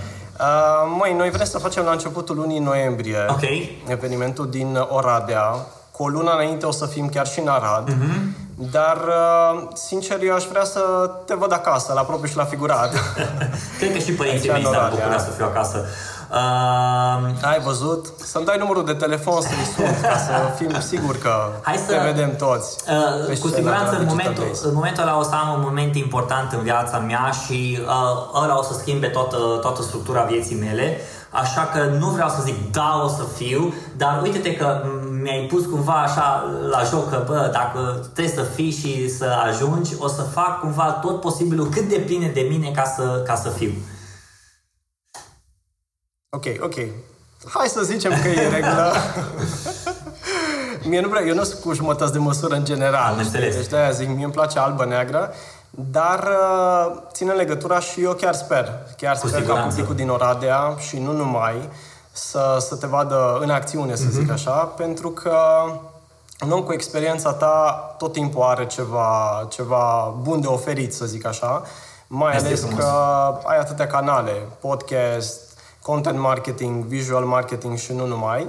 [0.41, 3.83] Uh, măi, noi vrem să facem la începutul lunii noiembrie okay.
[3.87, 5.55] evenimentul din Oradea.
[5.91, 7.91] Cu o lună înainte o să fim chiar și în Arad.
[7.91, 8.47] Uh-huh.
[8.71, 10.81] Dar, uh, sincer, eu aș vrea să
[11.27, 12.93] te văd acasă, la propriu și la figurat.
[13.79, 15.85] Cred că și părinții mei s-ar bucura să fiu acasă.
[16.31, 17.49] Uh...
[17.51, 18.07] Ai văzut?
[18.25, 21.31] Să-mi dai numărul de telefon să-i sun, ca să fim siguri că
[21.63, 22.77] Hai să, te vedem toți.
[23.29, 26.63] Uh, cu siguranță în momentul, în momentul ăla o să am un moment important în
[26.63, 30.97] viața mea și uh, ăla o să schimbe toată, toată structura vieții mele.
[31.31, 34.83] Așa că nu vreau să zic da, o să fiu, dar uite-te că
[35.23, 39.95] mi-ai pus cumva așa la joc că, bă, dacă trebuie să fii și să ajungi,
[39.99, 43.49] o să fac cumva tot posibilul cât de bine de mine ca să, ca să
[43.49, 43.73] fiu.
[46.31, 46.75] Ok, ok.
[47.49, 48.93] Hai să zicem că e regulă.
[50.89, 53.13] mie nu vreau, eu nu sunt cu jumătăți de măsură în general.
[53.13, 53.57] Am înțeles.
[53.57, 55.33] Deci de-aia zic, mie îmi place albă-neagră,
[55.71, 58.73] dar uh, ține legătura și eu chiar sper.
[58.97, 59.63] Chiar cu sper siguranță.
[59.63, 61.69] ca publicul din Oradea și nu numai
[62.13, 64.21] să, să te vadă în acțiune, să mm-hmm.
[64.21, 65.39] zic așa, pentru că
[66.41, 71.27] un om cu experiența ta tot timpul are ceva, ceva bun de oferit, să zic
[71.27, 71.63] așa,
[72.07, 72.85] mai este ales frumos.
[72.85, 72.91] că
[73.45, 75.48] ai atâtea canale, podcast,
[75.91, 78.47] content marketing, visual marketing și nu numai.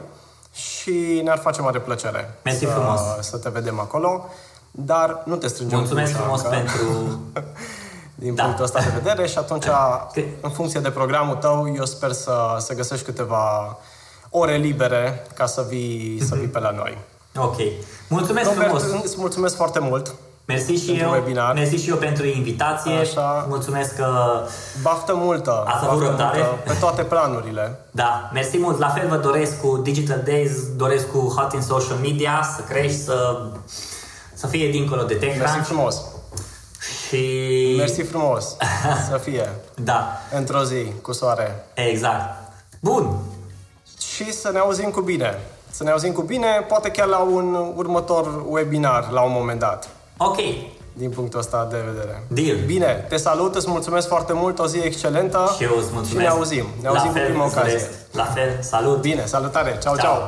[0.54, 3.00] Și ne-ar face mare plăcere Mersi să, frumos.
[3.20, 4.26] să te vedem acolo.
[4.72, 7.20] Dar nu te strângem Mulțumesc cu ușa frumos încă, pentru...
[8.24, 8.44] din Da.
[8.44, 12.56] punctul ăsta de vedere și atunci, Că- în funcție de programul tău, eu sper să,
[12.60, 13.78] să găsești câteva
[14.30, 16.98] ore libere ca să vii, să vii pe la noi.
[17.38, 17.56] Ok.
[18.08, 19.04] Mulțumesc Robert, frumos!
[19.04, 20.16] îți mulțumesc foarte mult.
[20.54, 21.54] Mersi și pentru eu, webinar.
[21.54, 22.94] mersi și eu pentru invitație.
[22.94, 23.46] Așa.
[23.50, 24.08] Mulțumesc că
[24.82, 25.64] Baftă multă!
[25.68, 26.38] Ați avut baftă răbdare?
[26.38, 27.80] multă pe toate planurile.
[27.92, 28.80] Da, mersi mult.
[28.80, 32.98] La fel vă doresc cu Digital Days, doresc cu Hot in Social Media să crești,
[33.00, 33.42] să,
[34.34, 35.66] să fie dincolo de Mersi TechCrunch.
[35.68, 36.02] frumos!
[37.08, 37.74] Și...
[37.78, 38.56] Mersi frumos!
[39.10, 39.50] Să fie
[39.90, 41.66] Da, într-o zi cu soare.
[41.74, 42.52] exact.
[42.80, 43.16] Bun.
[44.14, 45.40] Și să ne auzim cu bine.
[45.72, 49.90] Să ne auzim cu bine, poate chiar la un următor webinar la un moment dat.
[50.22, 50.38] Ok.
[50.94, 52.24] Din punctul ăsta de vedere.
[52.28, 52.58] Deal.
[52.66, 56.10] Bine, te salut, îți mulțumesc foarte mult, o zi excelentă Și eu îți mulțumesc.
[56.10, 56.66] și ne auzim.
[56.82, 57.78] Ne La auzim cu fel, prima îți ocazie.
[57.78, 57.98] doresc.
[58.12, 59.02] La fel, salut.
[59.02, 60.14] Bine, salutare, ceau, ceau!
[60.14, 60.22] Ciao.